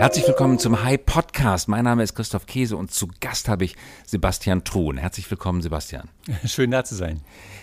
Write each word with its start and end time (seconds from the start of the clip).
Herzlich 0.00 0.26
willkommen 0.26 0.58
zum 0.58 0.82
High 0.82 1.04
Podcast. 1.04 1.68
Mein 1.68 1.84
Name 1.84 2.02
ist 2.02 2.14
Christoph 2.14 2.46
Käse 2.46 2.74
und 2.74 2.90
zu 2.90 3.06
Gast 3.20 3.50
habe 3.50 3.66
ich 3.66 3.76
Sebastian 4.06 4.64
Truhn. 4.64 4.96
Herzlich 4.96 5.30
willkommen, 5.30 5.60
Sebastian. 5.60 6.08
Schön 6.44 6.70
da 6.70 6.84
zu 6.84 6.94
sein. 6.94 7.20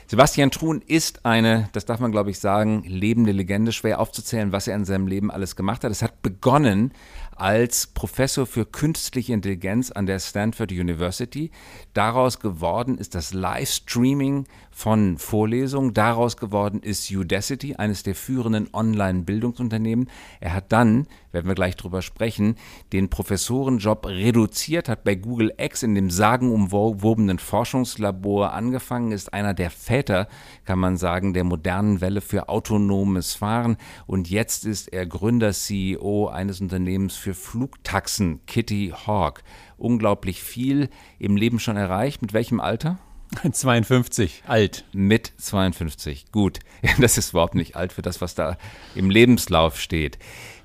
Sebastian 0.10 0.52
Truhn 0.52 0.82
ist 0.88 1.26
eine, 1.26 1.70
das 1.74 1.86
darf 1.86 2.00
man 2.00 2.12
glaube 2.12 2.32
ich 2.32 2.40
sagen, 2.40 2.84
lebende 2.86 3.34
Legende. 3.34 3.74
Schwer 3.74 4.00
aufzuzählen, 4.00 4.52
was 4.52 4.68
er 4.68 4.76
in 4.76 4.86
seinem 4.86 5.08
Leben 5.08 5.32
alles 5.32 5.56
gemacht 5.56 5.84
hat. 5.84 5.92
Es 5.92 6.02
hat 6.02 6.22
begonnen 6.22 6.94
als 7.38 7.88
Professor 7.88 8.46
für 8.46 8.66
künstliche 8.66 9.34
Intelligenz 9.34 9.92
an 9.92 10.06
der 10.06 10.20
Stanford 10.20 10.72
University. 10.72 11.52
Daraus 11.94 12.40
geworden 12.40 12.98
ist 12.98 13.16
das 13.16 13.34
Livestreaming 13.34 14.46
von 14.72 15.18
Vorlesungen. 15.18 15.94
Daraus 15.94 16.38
geworden 16.38 16.82
ist 16.82 17.12
Udacity, 17.12 17.76
eines 17.76 18.04
der 18.04 18.16
führenden 18.16 18.70
Online-Bildungsunternehmen. 18.74 20.10
Er 20.40 20.54
hat 20.54 20.72
dann, 20.72 21.08
werden 21.32 21.48
wir 21.48 21.56
gleich 21.56 21.76
drüber 21.76 22.02
sprechen, 22.02 22.56
den 22.92 23.10
Professorenjob 23.10 24.08
reduziert, 24.08 24.90
hat 24.90 25.04
bei 25.04 25.16
Google 25.16 25.54
X 25.58 25.84
in 25.84 25.96
dem 25.96 26.10
sagenumwobenen 26.10 27.40
Forschungslabor 27.40 28.54
angefangen, 28.58 29.14
ist 29.14 29.34
einer 29.34 29.54
der 29.54 29.70
Väter, 29.70 30.28
kann 30.66 30.80
man 30.80 30.98
sagen, 30.98 31.34
der 31.34 31.46
modernen 31.46 32.02
Welle 32.02 32.20
für 32.20 32.50
autonomes 32.50 33.34
Fahren 33.34 33.78
und 34.06 34.30
jetzt 34.30 34.66
ist 34.66 34.92
er 34.92 35.06
Gründer, 35.06 35.54
CEO 35.54 36.28
eines 36.28 36.60
Unternehmens 36.60 37.16
für 37.16 37.34
Flugtaxen, 37.34 38.46
Kitty 38.46 38.94
Hawk. 39.06 39.44
Unglaublich 39.78 40.44
viel 40.44 40.90
im 41.20 41.38
Leben 41.38 41.60
schon 41.60 41.78
erreicht. 41.78 42.22
Mit 42.22 42.34
welchem 42.34 42.60
Alter? 42.60 42.98
52, 43.52 44.44
alt. 44.48 44.86
Mit 44.94 45.32
52, 45.38 46.32
gut. 46.32 46.60
Das 47.00 47.18
ist 47.18 47.32
überhaupt 47.32 47.56
nicht 47.56 47.76
alt 47.76 47.94
für 47.94 48.02
das, 48.02 48.22
was 48.22 48.36
da 48.36 48.58
im 48.96 49.10
Lebenslauf 49.10 49.80
steht. 49.80 50.18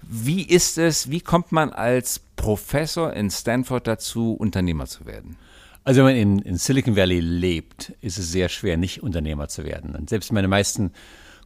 Wie 0.02 0.42
ist 0.42 0.78
es, 0.78 1.10
wie 1.10 1.20
kommt 1.20 1.52
man 1.52 1.70
als 1.70 2.20
Professor 2.36 3.12
in 3.12 3.30
Stanford 3.30 3.86
dazu, 3.86 4.34
Unternehmer 4.34 4.86
zu 4.86 5.06
werden? 5.06 5.36
Also 5.84 5.98
wenn 5.98 6.06
man 6.06 6.16
in, 6.16 6.38
in 6.40 6.56
Silicon 6.56 6.96
Valley 6.96 7.20
lebt, 7.20 7.92
ist 8.00 8.18
es 8.18 8.30
sehr 8.30 8.48
schwer, 8.48 8.76
nicht 8.76 9.02
Unternehmer 9.02 9.48
zu 9.48 9.64
werden. 9.64 9.96
Und 9.96 10.10
selbst 10.10 10.32
meine 10.32 10.48
meisten 10.48 10.92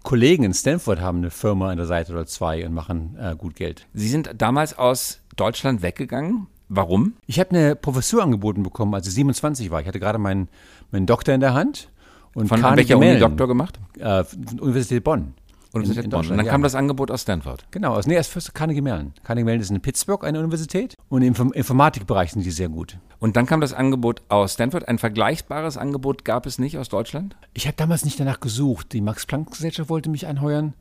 Kollegen 0.02 0.44
in 0.44 0.54
Stanford 0.54 1.00
haben 1.00 1.18
eine 1.18 1.30
Firma 1.30 1.70
an 1.70 1.78
der 1.78 1.86
Seite 1.86 2.12
oder 2.12 2.26
zwei 2.26 2.64
und 2.66 2.74
machen 2.74 3.16
äh, 3.18 3.34
gut 3.34 3.56
Geld. 3.56 3.86
Sie 3.94 4.08
sind 4.08 4.30
damals 4.36 4.78
aus 4.78 5.20
Deutschland 5.36 5.82
weggegangen. 5.82 6.46
Warum? 6.68 7.14
Ich 7.26 7.40
habe 7.40 7.50
eine 7.50 7.76
Professur 7.76 8.22
angeboten 8.22 8.62
bekommen, 8.62 8.94
als 8.94 9.06
ich 9.06 9.14
27 9.14 9.70
war. 9.70 9.80
Ich 9.80 9.86
hatte 9.86 10.00
gerade 10.00 10.18
meinen, 10.18 10.48
meinen 10.90 11.06
Doktor 11.06 11.34
in 11.34 11.40
der 11.40 11.54
Hand. 11.54 11.88
Und 12.34 12.48
Von 12.48 12.62
welcher 12.62 12.98
Uni 12.98 13.18
Doktor 13.18 13.48
gemacht? 13.48 13.80
Äh, 13.98 14.22
Universität 14.60 15.02
Bonn. 15.02 15.32
Universität 15.76 16.04
in, 16.04 16.10
in 16.10 16.10
Bonn. 16.10 16.30
Und 16.30 16.36
dann 16.36 16.46
ja. 16.46 16.52
kam 16.52 16.62
das 16.62 16.74
Angebot 16.74 17.10
aus 17.10 17.22
Stanford. 17.22 17.64
Genau, 17.70 17.94
aus, 17.94 18.06
nee, 18.06 18.14
erst 18.14 18.54
Carnegie 18.54 18.80
Mellon. 18.80 19.12
Carnegie 19.24 19.44
Mellon 19.44 19.60
ist 19.60 19.70
in 19.70 19.80
Pittsburgh 19.80 20.24
eine 20.24 20.38
Universität 20.38 20.94
und 21.08 21.22
im 21.22 21.34
Informatikbereich 21.52 22.32
sind 22.32 22.44
die 22.44 22.50
sehr 22.50 22.68
gut. 22.68 22.98
Und 23.18 23.36
dann 23.36 23.46
kam 23.46 23.60
das 23.60 23.72
Angebot 23.72 24.22
aus 24.28 24.54
Stanford. 24.54 24.88
Ein 24.88 24.98
vergleichbares 24.98 25.76
Angebot 25.76 26.24
gab 26.24 26.46
es 26.46 26.58
nicht 26.58 26.78
aus 26.78 26.88
Deutschland? 26.88 27.36
Ich 27.54 27.66
habe 27.66 27.76
damals 27.76 28.04
nicht 28.04 28.20
danach 28.20 28.40
gesucht. 28.40 28.92
Die 28.92 29.00
Max-Planck-Gesellschaft 29.00 29.88
wollte 29.88 30.10
mich 30.10 30.26
anheuern. 30.26 30.74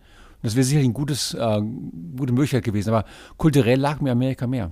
Das 0.43 0.55
wäre 0.55 0.63
sicherlich 0.63 0.93
eine 0.93 1.57
äh, 1.57 1.61
gute 2.17 2.33
Möglichkeit 2.33 2.63
gewesen. 2.63 2.89
Aber 2.89 3.05
kulturell 3.37 3.79
lag 3.79 4.01
mir 4.01 4.11
Amerika 4.11 4.47
mehr. 4.47 4.71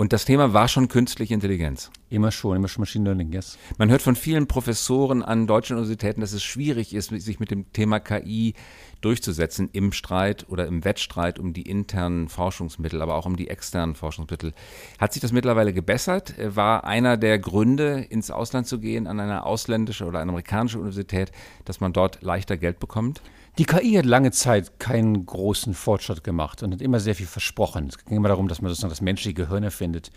Und 0.00 0.14
das 0.14 0.24
Thema 0.24 0.54
war 0.54 0.66
schon 0.66 0.88
künstliche 0.88 1.34
Intelligenz. 1.34 1.90
Immer 2.08 2.32
schon, 2.32 2.56
immer 2.56 2.68
schon 2.68 2.80
Machine 2.80 3.04
Learning, 3.04 3.34
yes. 3.34 3.58
Man 3.76 3.90
hört 3.90 4.00
von 4.00 4.16
vielen 4.16 4.46
Professoren 4.46 5.22
an 5.22 5.46
deutschen 5.46 5.76
Universitäten, 5.76 6.22
dass 6.22 6.32
es 6.32 6.42
schwierig 6.42 6.94
ist, 6.94 7.10
sich 7.10 7.38
mit 7.38 7.50
dem 7.50 7.70
Thema 7.74 8.00
KI 8.00 8.54
durchzusetzen 9.02 9.68
im 9.74 9.92
Streit 9.92 10.46
oder 10.48 10.66
im 10.66 10.86
Wettstreit 10.86 11.38
um 11.38 11.52
die 11.52 11.68
internen 11.68 12.30
Forschungsmittel, 12.30 13.02
aber 13.02 13.14
auch 13.14 13.26
um 13.26 13.36
die 13.36 13.48
externen 13.48 13.94
Forschungsmittel. 13.94 14.54
Hat 14.98 15.12
sich 15.12 15.20
das 15.20 15.32
mittlerweile 15.32 15.74
gebessert? 15.74 16.32
War 16.38 16.84
einer 16.84 17.18
der 17.18 17.38
Gründe, 17.38 18.00
ins 18.00 18.30
Ausland 18.30 18.66
zu 18.66 18.80
gehen, 18.80 19.06
an 19.06 19.20
eine 19.20 19.44
ausländische 19.44 20.06
oder 20.06 20.20
eine 20.20 20.30
amerikanische 20.30 20.78
Universität, 20.78 21.30
dass 21.66 21.80
man 21.80 21.92
dort 21.92 22.22
leichter 22.22 22.56
Geld 22.56 22.80
bekommt? 22.80 23.20
Die 23.60 23.66
KI 23.66 23.92
hat 23.96 24.06
lange 24.06 24.30
Zeit 24.30 24.78
keinen 24.78 25.26
großen 25.26 25.74
Fortschritt 25.74 26.24
gemacht 26.24 26.62
und 26.62 26.72
hat 26.72 26.80
immer 26.80 26.98
sehr 26.98 27.14
viel 27.14 27.26
versprochen. 27.26 27.88
Es 27.88 28.02
ging 28.02 28.16
immer 28.16 28.28
darum, 28.28 28.48
dass 28.48 28.62
man 28.62 28.70
sozusagen 28.70 28.88
das 28.88 29.02
menschliche 29.02 29.34
Gehirn 29.34 29.62
erfindet. 29.62 30.10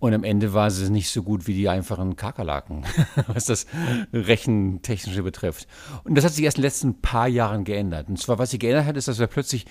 Und 0.00 0.12
am 0.12 0.22
Ende 0.22 0.52
war 0.52 0.70
sie 0.70 0.90
nicht 0.90 1.08
so 1.08 1.22
gut 1.22 1.46
wie 1.46 1.54
die 1.54 1.70
einfachen 1.70 2.14
Kakerlaken, 2.14 2.84
was 3.26 3.46
das 3.46 3.64
Rechentechnische 4.12 5.22
betrifft. 5.22 5.66
Und 6.04 6.14
das 6.14 6.26
hat 6.26 6.32
sich 6.32 6.44
erst 6.44 6.58
in 6.58 6.60
den 6.60 6.66
letzten 6.66 7.00
paar 7.00 7.26
Jahren 7.26 7.64
geändert. 7.64 8.10
Und 8.10 8.18
zwar, 8.18 8.38
was 8.38 8.50
sich 8.50 8.60
geändert 8.60 8.84
hat, 8.84 8.98
ist, 8.98 9.08
dass 9.08 9.18
wir 9.18 9.28
plötzlich 9.28 9.64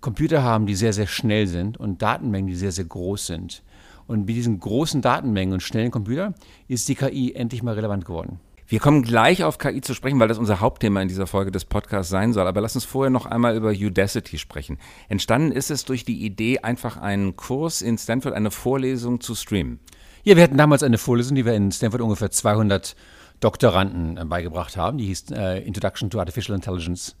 Computer 0.00 0.42
haben, 0.42 0.66
die 0.66 0.74
sehr, 0.74 0.92
sehr 0.92 1.06
schnell 1.06 1.46
sind 1.46 1.76
und 1.76 2.02
Datenmengen, 2.02 2.48
die 2.48 2.56
sehr, 2.56 2.72
sehr 2.72 2.86
groß 2.86 3.28
sind. 3.28 3.62
Und 4.08 4.26
mit 4.26 4.34
diesen 4.34 4.58
großen 4.58 5.02
Datenmengen 5.02 5.52
und 5.52 5.62
schnellen 5.62 5.92
Computern 5.92 6.34
ist 6.66 6.88
die 6.88 6.96
KI 6.96 7.32
endlich 7.32 7.62
mal 7.62 7.74
relevant 7.76 8.06
geworden. 8.06 8.40
Wir 8.68 8.80
kommen 8.80 9.02
gleich 9.02 9.44
auf 9.44 9.58
KI 9.58 9.80
zu 9.80 9.94
sprechen, 9.94 10.18
weil 10.18 10.26
das 10.26 10.38
unser 10.38 10.60
Hauptthema 10.60 11.00
in 11.00 11.06
dieser 11.06 11.28
Folge 11.28 11.52
des 11.52 11.64
Podcasts 11.64 12.10
sein 12.10 12.32
soll. 12.32 12.48
Aber 12.48 12.60
lass 12.60 12.74
uns 12.74 12.84
vorher 12.84 13.10
noch 13.10 13.26
einmal 13.26 13.56
über 13.56 13.70
Udacity 13.70 14.38
sprechen. 14.38 14.78
Entstanden 15.08 15.52
ist 15.52 15.70
es 15.70 15.84
durch 15.84 16.04
die 16.04 16.24
Idee, 16.24 16.58
einfach 16.58 16.96
einen 16.96 17.36
Kurs 17.36 17.80
in 17.80 17.96
Stanford, 17.96 18.34
eine 18.34 18.50
Vorlesung 18.50 19.20
zu 19.20 19.36
streamen. 19.36 19.78
Ja, 20.24 20.34
wir 20.34 20.42
hatten 20.42 20.56
damals 20.56 20.82
eine 20.82 20.98
Vorlesung, 20.98 21.36
die 21.36 21.44
wir 21.44 21.54
in 21.54 21.70
Stanford 21.70 22.00
ungefähr 22.00 22.32
200 22.32 22.96
Doktoranden 23.38 24.16
äh, 24.16 24.24
beigebracht 24.24 24.76
haben. 24.76 24.98
Die 24.98 25.06
hieß 25.06 25.30
äh, 25.30 25.58
Introduction 25.60 26.10
to 26.10 26.18
Artificial 26.18 26.56
Intelligence. 26.56 27.14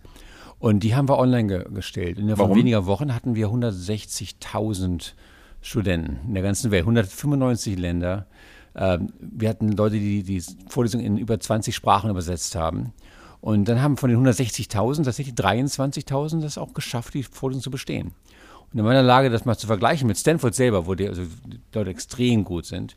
Und 0.58 0.80
die 0.80 0.96
haben 0.96 1.08
wir 1.08 1.18
online 1.18 1.46
ge 1.46 1.64
gestellt. 1.72 2.18
In 2.18 2.36
Warum? 2.36 2.58
weniger 2.58 2.86
Wochen 2.86 3.14
hatten 3.14 3.36
wir 3.36 3.48
160.000 3.48 5.12
Studenten 5.60 6.18
in 6.26 6.34
der 6.34 6.42
ganzen 6.42 6.70
Welt, 6.72 6.82
195 6.82 7.78
Länder. 7.78 8.26
Ähm, 8.76 9.12
wir 9.18 9.48
hatten 9.48 9.72
Leute, 9.72 9.96
die 9.96 10.22
die 10.22 10.42
Vorlesung 10.68 11.00
in 11.00 11.16
über 11.16 11.40
20 11.40 11.74
Sprachen 11.74 12.10
übersetzt 12.10 12.54
haben. 12.54 12.92
Und 13.40 13.66
dann 13.68 13.82
haben 13.82 13.96
von 13.96 14.10
den 14.10 14.24
160.000 14.24 15.04
tatsächlich 15.04 15.34
23.000 15.34 16.40
das 16.40 16.58
auch 16.58 16.74
geschafft, 16.74 17.14
die 17.14 17.22
Vorlesung 17.22 17.62
zu 17.62 17.70
bestehen. 17.70 18.12
Und 18.72 18.78
in 18.78 18.84
meiner 18.84 19.02
Lage, 19.02 19.30
das 19.30 19.44
mal 19.44 19.56
zu 19.56 19.66
vergleichen 19.66 20.06
mit 20.06 20.18
Stanford 20.18 20.54
selber, 20.54 20.86
wo 20.86 20.94
die, 20.94 21.08
also 21.08 21.22
die 21.46 21.60
Leute 21.72 21.90
extrem 21.90 22.44
gut 22.44 22.66
sind, 22.66 22.96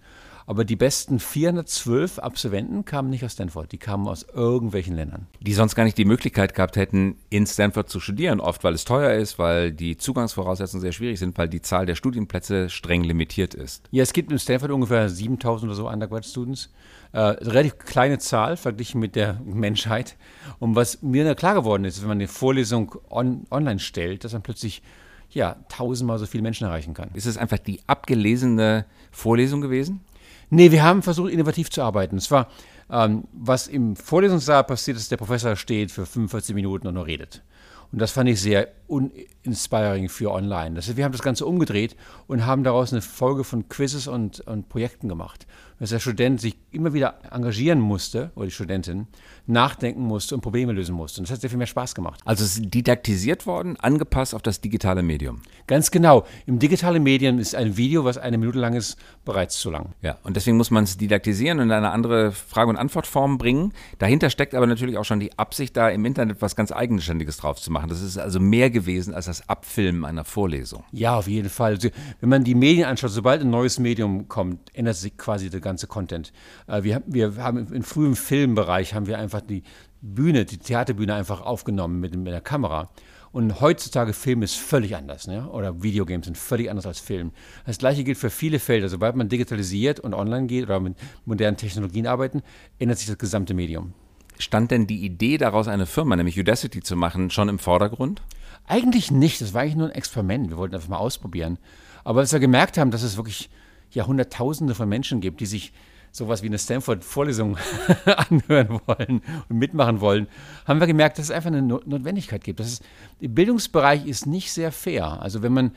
aber 0.50 0.66
die 0.66 0.76
besten 0.76 1.20
412 1.20 2.18
Absolventen 2.18 2.84
kamen 2.84 3.12
nicht 3.12 3.24
aus 3.24 3.34
Stanford, 3.34 3.72
die 3.72 3.78
kamen 3.78 4.08
aus 4.08 4.26
irgendwelchen 4.34 4.96
Ländern. 4.96 5.28
Die 5.42 5.54
sonst 5.54 5.76
gar 5.76 5.84
nicht 5.84 6.00
die 6.00 6.06
Möglichkeit 6.06 6.56
gehabt 6.56 6.76
hätten, 6.76 7.18
in 7.30 7.46
Stanford 7.46 7.88
zu 7.88 8.00
studieren, 8.00 8.40
oft 8.40 8.64
weil 8.64 8.74
es 8.74 8.84
teuer 8.84 9.14
ist, 9.14 9.38
weil 9.38 9.72
die 9.72 9.98
Zugangsvoraussetzungen 9.98 10.82
sehr 10.82 10.92
schwierig 10.92 11.20
sind, 11.20 11.38
weil 11.38 11.50
die 11.50 11.62
Zahl 11.62 11.86
der 11.86 11.94
Studienplätze 11.94 12.68
streng 12.72 13.04
limitiert 13.04 13.54
ist. 13.54 13.88
Ja, 13.92 14.02
es 14.02 14.12
gibt 14.12 14.32
in 14.32 14.40
Stanford 14.40 14.72
ungefähr 14.72 15.08
7000 15.08 15.70
oder 15.70 15.76
so 15.76 15.88
Undergraduate 15.88 16.28
Students. 16.28 16.72
Äh, 17.12 17.20
relativ 17.20 17.78
kleine 17.78 18.18
Zahl 18.18 18.58
verglichen 18.58 19.00
mit 19.00 19.16
der 19.16 19.40
Menschheit. 19.46 20.18
Und 20.58 20.76
was 20.76 21.04
mir 21.04 21.36
klar 21.36 21.54
geworden 21.54 21.86
ist, 21.86 22.02
wenn 22.02 22.08
man 22.08 22.18
eine 22.18 22.28
Vorlesung 22.28 22.96
on, 23.12 23.46
online 23.52 23.80
stellt, 23.80 24.24
dass 24.24 24.34
man 24.34 24.42
plötzlich 24.42 24.82
ja, 25.30 25.58
tausendmal 25.70 26.18
so 26.18 26.26
viele 26.26 26.42
Menschen 26.42 26.66
erreichen 26.66 26.96
kann. 26.96 27.12
Ist 27.14 27.28
es 27.28 27.38
einfach 27.38 27.60
die 27.60 27.82
abgelesene 27.86 28.86
Vorlesung 29.12 29.62
gewesen? 29.62 30.02
Nee, 30.50 30.72
wir 30.72 30.84
haben 30.84 31.02
versucht, 31.02 31.32
innovativ 31.32 31.70
zu 31.70 31.82
arbeiten. 31.82 32.18
Es 32.18 32.32
war, 32.32 32.48
ähm, 32.90 33.26
was 33.34 33.68
im 33.68 33.96
Vorlesungssaal 33.96 34.64
passiert 34.64 34.98
ist, 34.98 35.12
der 35.12 35.18
Professor 35.18 35.56
steht 35.56 35.92
für 35.92 36.06
45 36.06 36.56
Minuten 36.56 36.88
und 36.88 36.96
nur 36.96 37.06
redet. 37.06 37.44
Und 37.92 38.00
das 38.00 38.12
fand 38.12 38.30
ich 38.30 38.42
sehr 38.42 38.68
uninspiring 38.90 40.10
für 40.10 40.32
online. 40.32 40.76
Das 40.76 40.88
heißt, 40.88 40.98
wir 40.98 41.06
haben 41.06 41.12
das 41.12 41.22
Ganze 41.22 41.46
umgedreht 41.46 41.96
und 42.28 42.46
haben 42.46 42.64
daraus 42.64 42.92
eine 42.92 43.02
Folge 43.02 43.44
von 43.44 43.70
Quizzes 43.70 44.08
und, 44.08 44.42
und 44.42 44.70
Projekten 44.70 45.08
gemacht. 45.08 45.48
Dass 45.80 45.92
der 45.92 46.00
Student 46.00 46.42
sich 46.42 46.58
immer 46.72 46.92
wieder 46.94 47.20
engagieren 47.32 47.80
musste, 47.80 48.32
oder 48.36 48.48
die 48.48 48.52
Studentin, 48.52 49.08
nachdenken 49.48 50.02
musste 50.02 50.36
und 50.36 50.42
Probleme 50.42 50.74
lösen 50.74 50.94
musste. 50.94 51.22
Und 51.22 51.30
das 51.30 51.36
hat 51.36 51.42
sehr 51.42 51.50
viel 51.50 51.58
mehr 51.58 51.68
Spaß 51.68 51.96
gemacht. 51.96 52.20
Also 52.26 52.44
es 52.44 52.58
ist 52.58 52.74
didaktisiert 52.74 53.46
worden, 53.46 53.78
angepasst 53.78 54.36
auf 54.36 54.42
das 54.42 54.60
digitale 54.60 55.04
Medium. 55.04 55.42
Ganz 55.68 55.90
genau. 55.90 56.26
Im 56.46 56.60
digitalen 56.60 57.02
Medium 57.02 57.40
ist 57.40 57.56
ein 57.56 57.78
Video, 57.78 58.04
was 58.04 58.18
eine 58.18 58.38
Minute 58.38 58.60
lang 58.60 58.74
ist, 58.74 58.98
bereits 59.24 59.58
zu 59.58 59.72
lang. 59.72 59.94
Ja, 60.02 60.18
und 60.24 60.36
deswegen 60.36 60.58
muss 60.58 60.70
man 60.70 60.84
es 60.84 60.98
didaktisieren 60.98 61.60
und 61.60 61.68
in 61.68 61.72
eine 61.72 61.92
andere 61.92 62.34
Frage- 62.34 62.70
und 62.70 62.76
Antwortform 62.76 63.38
bringen. 63.38 63.74
Dahinter 64.00 64.30
steckt 64.30 64.56
aber 64.56 64.68
natürlich 64.68 64.98
auch 64.98 65.06
schon 65.06 65.22
die 65.22 65.38
Absicht, 65.40 65.78
da 65.78 65.90
im 65.90 66.04
Internet 66.04 66.42
was 66.42 66.58
ganz 66.58 66.74
Eigenständiges 66.74 67.38
drauf 67.38 67.62
zu 67.62 67.72
machen. 67.72 67.90
Das 67.90 68.02
ist 68.02 68.18
also 68.18 68.42
mehr 68.42 68.70
gewesen 68.82 69.14
als 69.14 69.26
das 69.26 69.48
Abfilmen 69.48 70.06
einer 70.06 70.26
Vorlesung. 70.26 70.84
Ja, 70.92 71.16
auf 71.16 71.28
jeden 71.28 71.50
Fall. 71.50 71.78
Wenn 72.20 72.30
man 72.30 72.44
die 72.44 72.56
Medien 72.56 72.86
anschaut, 72.86 73.12
sobald 73.12 73.42
ein 73.42 73.50
neues 73.50 73.80
Medium 73.80 74.28
kommt, 74.28 74.76
ändert 74.76 74.98
sich 74.98 75.18
quasi 75.18 75.50
der 75.50 75.62
ganze 75.62 75.88
Content. 75.88 76.34
Äh, 76.68 76.84
wir, 76.84 77.02
wir 77.06 77.38
haben 77.38 77.72
im 77.74 77.84
frühen 77.84 78.16
Filmbereich 78.16 78.94
haben 78.94 79.08
wir 79.08 79.18
einfach 79.18 79.30
einfach 79.30 79.42
die 79.42 79.64
Bühne, 80.02 80.46
die 80.46 80.58
Theaterbühne 80.58 81.14
einfach 81.14 81.42
aufgenommen 81.42 82.00
mit, 82.00 82.16
mit 82.16 82.34
der 82.34 82.42
Kamera. 82.42 82.90
Und 83.32 83.62
heutzutage 83.62 84.14
Film 84.14 84.42
ist 84.42 84.56
völlig 84.56 84.96
anders, 84.96 85.28
ne? 85.28 85.48
oder 85.50 85.84
Videogames 85.84 86.26
sind 86.26 86.38
völlig 86.38 86.72
anders 86.72 86.88
als 86.88 87.00
Film. 87.00 87.32
Das 87.68 87.78
gleiche 87.78 88.04
gilt 88.04 88.18
für 88.18 88.32
viele 88.32 88.58
Felder. 88.58 88.90
Sobald 88.90 89.16
man 89.16 89.30
digitalisiert 89.30 90.00
und 90.00 90.16
online 90.16 90.48
geht 90.48 90.64
oder 90.64 90.80
mit 90.80 90.96
modernen 91.26 91.58
Technologien 91.58 92.08
arbeiten, 92.08 92.42
ändert 92.80 92.98
sich 92.98 93.08
das 93.08 93.20
gesamte 93.20 93.54
Medium. 93.54 93.94
Stand 94.40 94.72
denn 94.72 94.88
die 94.88 95.06
Idee 95.06 95.38
daraus, 95.38 95.68
eine 95.68 95.86
Firma, 95.86 96.16
nämlich 96.16 96.40
Udacity 96.40 96.82
zu 96.82 96.96
machen, 96.96 97.30
schon 97.30 97.50
im 97.50 97.60
Vordergrund? 97.60 98.22
Eigentlich 98.70 99.10
nicht. 99.10 99.42
Das 99.42 99.56
war 99.56 99.64
eigentlich 99.64 99.76
nur 99.76 99.88
ein 99.88 99.96
Experiment. 99.96 100.52
Wir 100.52 100.58
wollten 100.58 100.76
einfach 100.76 100.90
mal 100.90 100.98
ausprobieren. 100.98 101.58
Aber 102.04 102.20
als 102.20 102.32
wir 102.32 102.40
gemerkt 102.40 102.78
haben, 102.78 102.92
dass 102.92 103.02
es 103.02 103.18
wirklich 103.18 103.50
ja 103.90 104.06
Hunderttausende 104.06 104.76
von 104.76 104.88
Menschen 104.88 105.22
gibt, 105.22 105.42
die 105.42 105.48
sich 105.48 105.74
sowas 106.12 106.44
wie 106.44 106.48
eine 106.48 106.60
Stanford-Vorlesung 106.60 107.58
anhören 108.06 108.80
wollen 108.86 109.22
und 109.50 109.58
mitmachen 109.58 110.02
wollen, 110.02 110.28
haben 110.66 110.80
wir 110.80 110.86
gemerkt, 110.86 111.18
dass 111.18 111.26
es 111.26 111.32
einfach 111.32 111.48
eine 111.48 111.64
Notwendigkeit 111.64 112.44
gibt. 112.44 112.60
Das 112.60 112.68
ist, 112.68 112.84
der 113.22 113.30
Bildungsbereich 113.30 114.06
ist 114.06 114.28
nicht 114.28 114.52
sehr 114.52 114.72
fair. 114.72 115.20
Also 115.20 115.42
wenn 115.42 115.54
man 115.54 115.72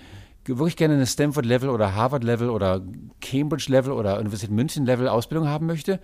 wirklich 0.44 0.76
gerne 0.76 0.94
eine 0.94 1.06
Stanford-Level 1.06 1.70
oder 1.70 1.94
Harvard-Level 1.94 2.50
oder 2.50 2.82
Cambridge-Level 3.22 3.92
oder 3.92 4.18
Universität 4.18 4.54
München-Level 4.54 5.08
Ausbildung 5.08 5.48
haben 5.48 5.64
möchte, 5.64 5.98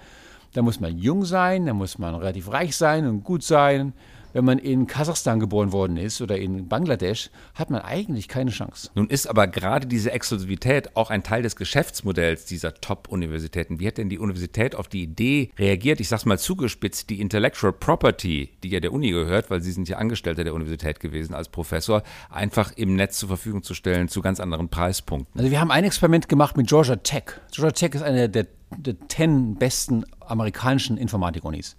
dann 0.55 0.65
muss 0.65 0.81
man 0.81 0.97
jung 0.97 1.27
sein, 1.27 1.67
dann 1.67 1.77
muss 1.77 1.99
man 1.99 2.15
relativ 2.15 2.51
reich 2.51 2.75
sein 2.75 3.07
und 3.07 3.25
gut 3.25 3.43
sein 3.43 3.93
wenn 4.33 4.45
man 4.45 4.59
in 4.59 4.87
Kasachstan 4.87 5.41
geboren 5.41 5.73
worden 5.73 5.97
ist 5.97 6.21
oder 6.21 6.39
in 6.39 6.69
Bangladesch, 6.69 7.31
hat 7.55 7.71
man 7.71 7.83
eigentlich 7.83 8.29
keine 8.29 8.51
Chance. 8.51 8.91
Nun 8.95 9.09
ist 9.09 9.27
aber 9.27 9.47
gerade 9.47 9.87
diese 9.87 10.13
Exklusivität 10.13 10.97
auch 10.97 11.11
ein 11.11 11.23
Teil 11.23 11.43
des 11.43 11.57
Geschäftsmodells 11.57 12.45
dieser 12.45 12.75
Top-Universitäten. 12.75 13.81
Wie 13.81 13.87
hat 13.87 13.99
denn 13.99 14.09
die 14.09 14.19
Universität 14.19 14.75
auf 14.75 14.89
die 14.89 15.03
Idee 15.03 15.51
reagiert? 15.59 16.01
Ich 16.01 16.09
sag's 16.09 16.25
mal 16.25 16.39
zugespitzt, 16.39 17.11
die 17.11 17.21
Intellectual 17.21 17.73
Property, 17.73 18.51
die 18.63 18.69
ja 18.69 18.81
der 18.81 18.93
Uni 18.93 19.11
gehört, 19.11 19.51
weil 19.51 19.61
Sie 19.61 19.73
sind 19.73 19.89
ja 19.89 19.99
Angestellter 19.99 20.45
der 20.45 20.55
Universität 20.55 21.01
gewesen 21.01 21.35
als 21.35 21.49
Professor, 21.49 22.03
einfach 22.31 22.73
im 22.77 22.95
Netz 22.95 23.19
zur 23.19 23.29
Verfügung 23.29 23.63
zu 23.63 23.75
stellen 23.75 24.09
zu 24.09 24.21
ganz 24.21 24.41
anderen 24.41 24.69
Preispunkten. 24.69 25.39
Also 25.39 25.51
wir 25.51 25.61
haben 25.61 25.71
ein 25.71 25.85
Experiment 25.85 26.29
gemacht 26.29 26.57
mit 26.57 26.69
Georgia 26.69 26.97
Tech. 26.97 27.25
Georgia 27.53 27.73
Tech 27.73 27.95
ist 27.95 28.03
eine 28.03 28.29
der, 28.29 28.47
der 28.77 28.95
zehn 29.09 29.57
besten 29.57 30.05
amerikanischen 30.21 30.99
Informatik-Unis 30.99 31.77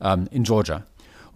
ähm, 0.00 0.28
in 0.30 0.42
Georgia. 0.42 0.84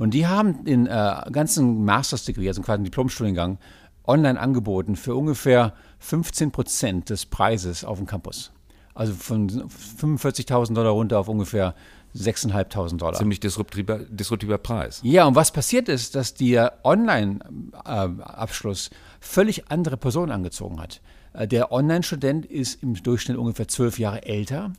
Und 0.00 0.14
die 0.14 0.26
haben 0.26 0.64
den 0.64 0.86
äh, 0.86 1.14
ganzen 1.30 1.84
Master's 1.84 2.24
Degree, 2.24 2.48
also 2.48 2.62
quasi 2.62 2.76
einen 2.76 2.84
Diplomstudiengang, 2.84 3.58
online 4.06 4.40
angeboten 4.40 4.96
für 4.96 5.14
ungefähr 5.14 5.74
15 5.98 6.52
Prozent 6.52 7.10
des 7.10 7.26
Preises 7.26 7.84
auf 7.84 7.98
dem 7.98 8.06
Campus. 8.06 8.50
Also 8.94 9.12
von 9.12 9.50
45.000 9.50 10.72
Dollar 10.72 10.92
runter 10.92 11.18
auf 11.18 11.28
ungefähr 11.28 11.74
6.500 12.16 12.96
Dollar. 12.96 13.18
Ziemlich 13.18 13.40
disruptiver, 13.40 13.98
disruptiver 13.98 14.56
Preis. 14.56 15.00
Ja, 15.02 15.26
und 15.26 15.34
was 15.34 15.52
passiert 15.52 15.90
ist, 15.90 16.14
dass 16.14 16.32
der 16.32 16.78
Online-Abschluss 16.82 18.88
völlig 19.20 19.70
andere 19.70 19.98
Personen 19.98 20.32
angezogen 20.32 20.80
hat. 20.80 21.02
Äh, 21.34 21.46
der 21.46 21.72
Online-Student 21.72 22.46
ist 22.46 22.82
im 22.82 22.94
Durchschnitt 22.94 23.36
ungefähr 23.36 23.68
zwölf 23.68 23.98
Jahre 23.98 24.24
älter. 24.24 24.72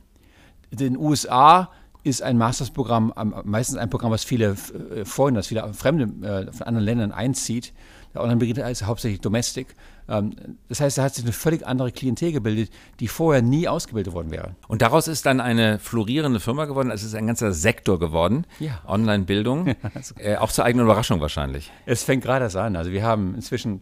In 0.70 0.78
den 0.78 0.96
USA 0.96 1.70
ist 2.04 2.22
ein 2.22 2.36
Mastersprogramm 2.38 3.12
meistens 3.44 3.78
ein 3.78 3.90
Programm, 3.90 4.10
was 4.10 4.24
viele 4.24 4.56
äh, 4.94 5.04
Freunde, 5.04 5.38
das 5.38 5.46
viele 5.46 5.72
Fremde 5.72 6.04
äh, 6.26 6.52
von 6.52 6.66
anderen 6.66 6.84
Ländern 6.84 7.12
einzieht. 7.12 7.72
Der 8.14 8.22
Online-Begriff 8.22 8.58
ist 8.68 8.84
hauptsächlich 8.84 9.20
Domestic. 9.20 9.74
Ähm, 10.08 10.34
das 10.68 10.80
heißt, 10.80 10.98
da 10.98 11.04
hat 11.04 11.14
sich 11.14 11.24
eine 11.24 11.32
völlig 11.32 11.66
andere 11.66 11.92
Klientel 11.92 12.32
gebildet, 12.32 12.70
die 13.00 13.08
vorher 13.08 13.42
nie 13.42 13.68
ausgebildet 13.68 14.12
worden 14.12 14.30
wäre. 14.30 14.54
Und 14.68 14.82
daraus 14.82 15.08
ist 15.08 15.24
dann 15.26 15.40
eine 15.40 15.78
florierende 15.78 16.40
Firma 16.40 16.66
geworden. 16.66 16.90
Es 16.90 17.02
ist 17.02 17.14
ein 17.14 17.26
ganzer 17.26 17.52
Sektor 17.52 17.98
geworden. 17.98 18.46
Ja. 18.58 18.80
Online-Bildung. 18.86 19.74
äh, 20.16 20.36
auch 20.36 20.52
zur 20.52 20.64
eigenen 20.64 20.86
Überraschung 20.86 21.20
wahrscheinlich. 21.20 21.70
Es 21.86 22.02
fängt 22.02 22.24
gerade 22.24 22.44
erst 22.44 22.56
an. 22.56 22.76
Also 22.76 22.90
wir 22.90 23.02
haben 23.02 23.34
inzwischen 23.34 23.80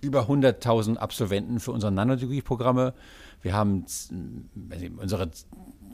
über 0.00 0.28
100.000 0.28 0.96
Absolventen 0.96 1.60
für 1.60 1.72
unsere 1.72 1.92
Nanodegree-Programme. 1.92 2.94
Wir 3.42 3.54
haben 3.54 3.84
unsere 4.98 5.30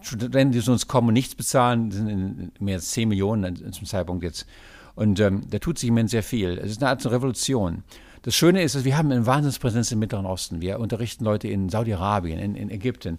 Studenten, 0.05 0.53
die 0.53 0.61
zu 0.61 0.73
uns 0.73 0.89
kommen 0.89 1.09
und 1.09 1.15
nichts 1.15 1.35
bezahlen, 1.35 1.91
sind 1.91 2.09
in 2.09 2.53
mehr 2.61 2.77
als 2.77 2.91
10 2.91 3.09
Millionen 3.09 3.73
zum 3.73 3.87
Zeitpunkt 3.87 4.25
jetzt. 4.25 4.47
Und 4.95 5.21
ähm, 5.21 5.43
da 5.51 5.59
tut 5.59 5.79
sich 5.79 5.89
im 5.89 5.95
Moment 5.95 6.11
sehr 6.11 6.23
viel. 6.23 6.59
Es 6.59 6.73
ist 6.73 6.83
eine 6.83 6.91
Art 6.91 7.05
Revolution. 7.07 7.83
Das 8.23 8.37
Schöne 8.37 8.63
ist, 8.63 8.75
dass 8.75 8.85
wir 8.85 8.97
haben 8.97 9.11
eine 9.11 9.27
Wahnsinnspräsenz 9.27 9.91
im 9.91 9.99
Mittleren 9.99 10.27
Osten. 10.27 10.61
Wir 10.61 10.79
unterrichten 10.79 11.25
Leute 11.25 11.49
in 11.49 11.69
Saudi-Arabien, 11.69 12.39
in, 12.39 12.55
in, 12.55 12.71
Ägypten, 12.71 13.19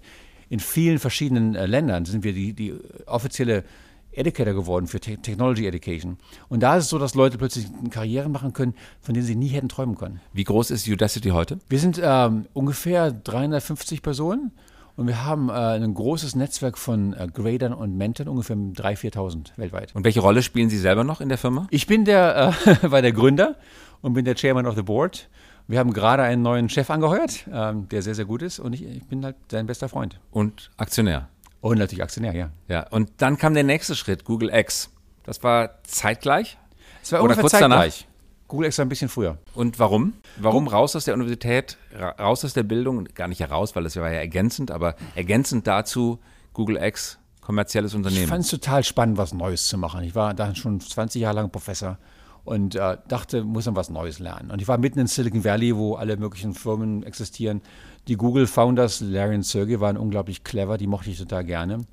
in 0.49 0.59
vielen 0.59 0.99
verschiedenen 0.99 1.55
äh, 1.55 1.65
Ländern 1.65 2.05
sind 2.05 2.23
wir 2.23 2.33
die, 2.33 2.53
die 2.53 2.73
offizielle 3.05 3.63
Educator 4.11 4.53
geworden 4.53 4.87
für 4.87 4.99
Te 4.99 5.17
Technology 5.17 5.65
Education. 5.65 6.17
Und 6.47 6.61
da 6.61 6.77
ist 6.77 6.85
es 6.85 6.89
so, 6.89 6.99
dass 6.99 7.15
Leute 7.15 7.37
plötzlich 7.37 7.65
Karrieren 7.89 8.31
machen 8.31 8.53
können, 8.53 8.75
von 9.01 9.13
denen 9.13 9.25
sie 9.25 9.35
nie 9.35 9.47
hätten 9.47 9.69
träumen 9.69 9.95
können. 9.95 10.21
Wie 10.31 10.43
groß 10.43 10.71
ist 10.71 10.87
Udacity 10.87 11.29
heute? 11.29 11.59
Wir 11.67 11.79
sind 11.79 11.99
ähm, 12.01 12.45
ungefähr 12.53 13.11
350 13.11 14.01
Personen 14.01 14.51
und 14.95 15.07
wir 15.07 15.25
haben 15.25 15.49
äh, 15.49 15.53
ein 15.53 15.93
großes 15.93 16.35
Netzwerk 16.35 16.77
von 16.77 17.13
äh, 17.13 17.27
Gradern 17.33 17.73
und 17.73 17.97
Mentoren, 17.97 18.29
ungefähr 18.29 18.55
3.000, 18.55 19.13
4.000 19.13 19.57
weltweit. 19.57 19.95
Und 19.95 20.03
welche 20.03 20.19
Rolle 20.19 20.43
spielen 20.43 20.69
Sie 20.69 20.77
selber 20.77 21.03
noch 21.03 21.21
in 21.21 21.29
der 21.29 21.37
Firma? 21.37 21.67
Ich 21.71 21.87
bin 21.87 22.05
der, 22.05 22.53
äh, 22.65 22.77
war 22.91 23.01
der 23.01 23.11
Gründer 23.11 23.55
und 24.01 24.13
bin 24.13 24.25
der 24.25 24.35
Chairman 24.35 24.65
of 24.67 24.75
the 24.75 24.83
Board. 24.83 25.29
Wir 25.67 25.79
haben 25.79 25.93
gerade 25.93 26.23
einen 26.23 26.41
neuen 26.41 26.69
Chef 26.69 26.89
angeheuert, 26.89 27.47
ähm, 27.51 27.87
der 27.89 28.01
sehr, 28.01 28.15
sehr 28.15 28.25
gut 28.25 28.41
ist 28.41 28.59
und 28.59 28.73
ich, 28.73 28.85
ich 28.85 29.07
bin 29.07 29.23
halt 29.23 29.37
sein 29.49 29.65
bester 29.65 29.89
Freund. 29.89 30.19
Und 30.29 30.71
Aktionär? 30.77 31.29
Und 31.61 31.79
natürlich 31.79 32.03
Aktionär, 32.03 32.35
ja. 32.35 32.49
Ja, 32.67 32.87
und 32.89 33.09
dann 33.17 33.37
kam 33.37 33.53
der 33.53 33.63
nächste 33.63 33.95
Schritt, 33.95 34.25
Google 34.25 34.53
X. 34.53 34.89
Das 35.23 35.41
war 35.43 35.81
zeitgleich? 35.83 36.57
Es 37.01 37.13
war 37.13 37.23
Oder 37.23 37.35
kurz 37.35 37.51
zeitgleich. 37.51 38.01
Danach? 38.01 38.12
Google 38.47 38.67
extra 38.67 38.83
ein 38.83 38.89
bisschen 38.89 39.09
früher. 39.09 39.37
Und 39.55 39.79
warum? 39.79 40.13
Warum 40.37 40.67
raus 40.67 40.95
aus 40.95 41.05
der 41.05 41.13
Universität, 41.13 41.77
raus 42.19 42.45
aus 42.45 42.53
der 42.53 42.63
Bildung? 42.63 43.05
Gar 43.15 43.27
nicht 43.27 43.39
heraus, 43.39 43.75
weil 43.75 43.83
das 43.83 43.95
war 43.95 44.11
ja 44.11 44.19
ergänzend, 44.19 44.71
aber 44.71 44.95
ergänzend 45.15 45.65
dazu 45.65 46.19
Google 46.53 46.77
X, 46.77 47.17
kommerzielles 47.41 47.93
Unternehmen. 47.93 48.23
Ich 48.23 48.29
fand 48.29 48.43
es 48.43 48.51
total 48.51 48.83
spannend, 48.83 49.17
was 49.17 49.33
Neues 49.33 49.67
zu 49.67 49.77
machen. 49.77 50.03
Ich 50.03 50.15
war 50.15 50.33
da 50.33 50.53
schon 50.55 50.79
20 50.79 51.21
Jahre 51.21 51.37
lang 51.37 51.49
Professor 51.49 51.97
und 52.45 52.75
äh, 52.75 52.97
dachte, 53.07 53.43
muss 53.43 53.65
man 53.65 53.75
was 53.75 53.89
Neues 53.89 54.19
lernen. 54.19 54.51
Und 54.51 54.61
ich 54.61 54.67
war 54.67 54.77
mitten 54.77 54.99
in 54.99 55.07
Silicon 55.07 55.43
Valley, 55.43 55.75
wo 55.75 55.95
alle 55.95 56.17
möglichen 56.17 56.53
Firmen 56.53 57.03
existieren. 57.03 57.61
Die 58.07 58.17
Google-Founders, 58.17 59.01
Larry 59.01 59.35
und 59.35 59.45
Sergey, 59.45 59.79
waren 59.79 59.97
unglaublich 59.97 60.43
clever, 60.43 60.77
die 60.77 60.87
mochte 60.87 61.09
ich 61.09 61.17
total 61.17 61.45
gerne. 61.45 61.85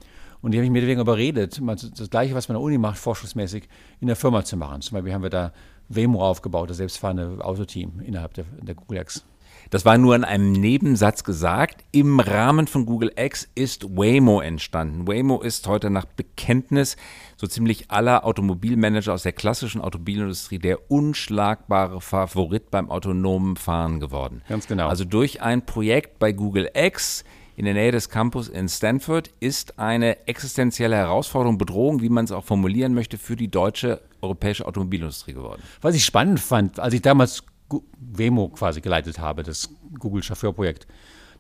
Und 0.43 0.53
die 0.53 0.59
haben 0.59 0.63
mich 0.63 0.71
mehr 0.71 0.83
oder 0.83 0.89
weniger 0.89 1.03
überredet, 1.03 1.61
das 1.99 2.11
Gleiche, 2.11 2.35
was 2.35 2.49
man 2.49 2.57
an 2.57 2.63
der 2.63 2.65
Uni 2.65 2.79
macht, 2.79 2.99
forschungsmäßig, 2.99 3.69
in 4.01 4.07
der 4.07 4.17
Firma 4.17 4.43
zu 4.43 4.57
machen. 4.57 4.81
Zum 4.81 4.95
Beispiel 4.95 5.13
haben 5.13 5.23
wir 5.23 5.31
da 5.31 5.53
Waymo 5.91 6.25
aufgebaut, 6.25 6.71
das 6.71 6.79
selbstfahrende 6.79 7.45
Autoteam 7.45 8.01
innerhalb 8.01 8.35
der, 8.35 8.45
der 8.63 8.75
Google 8.75 8.99
X. 8.99 9.25
Das 9.69 9.85
war 9.85 9.99
nur 9.99 10.17
in 10.17 10.25
einem 10.25 10.53
Nebensatz 10.53 11.23
gesagt. 11.23 11.85
Im 11.93 12.19
Rahmen 12.19 12.67
von 12.67 12.87
Google 12.87 13.13
X 13.15 13.49
ist 13.55 13.97
Waymo 13.97 14.41
entstanden. 14.41 15.07
Waymo 15.07 15.41
ist 15.41 15.67
heute 15.69 15.91
nach 15.91 16.07
Bekenntnis 16.07 16.97
so 17.37 17.47
ziemlich 17.47 17.91
aller 17.91 18.25
Automobilmanager 18.25 19.13
aus 19.13 19.23
der 19.23 19.33
klassischen 19.33 19.81
Automobilindustrie 19.81 20.59
der 20.59 20.91
unschlagbare 20.91 22.01
Favorit 22.01 22.71
beim 22.71 22.91
autonomen 22.91 23.57
Fahren 23.57 24.01
geworden. 24.01 24.43
Ganz 24.49 24.67
genau. 24.67 24.89
Also 24.89 25.05
durch 25.05 25.43
ein 25.43 25.67
Projekt 25.67 26.19
bei 26.19 26.33
Google 26.33 26.71
X 26.75 27.25
in 27.57 27.65
der 27.65 27.75
Nähe 27.75 27.93
des 27.93 28.09
Campus 28.09 28.49
in 28.49 28.69
Stanford 28.69 29.31
ist 29.39 29.79
eine 29.79 30.27
existenzielle 30.27 30.97
Herausforderung, 30.97 31.59
Bedrohung, 31.59 32.01
wie 32.01 32.09
man 32.09 32.25
es 32.25 32.33
auch 32.33 32.45
formulieren 32.45 32.95
möchte, 32.95 33.19
für 33.19 33.37
die 33.37 33.51
deutsche 33.51 34.01
europäische 34.23 34.67
Automobilindustrie 34.67 35.35
geworden. 35.35 35.63
Was 35.81 35.95
ich 35.95 36.05
spannend 36.05 36.41
fand, 36.41 36.79
als 36.79 36.95
ich 36.95 37.03
damals 37.03 37.45
Wemo 37.99 38.49
quasi 38.49 38.81
geleitet 38.81 39.19
habe, 39.19 39.43
das 39.43 39.71
Google 39.99 40.23
Chauffeurprojekt, 40.23 40.87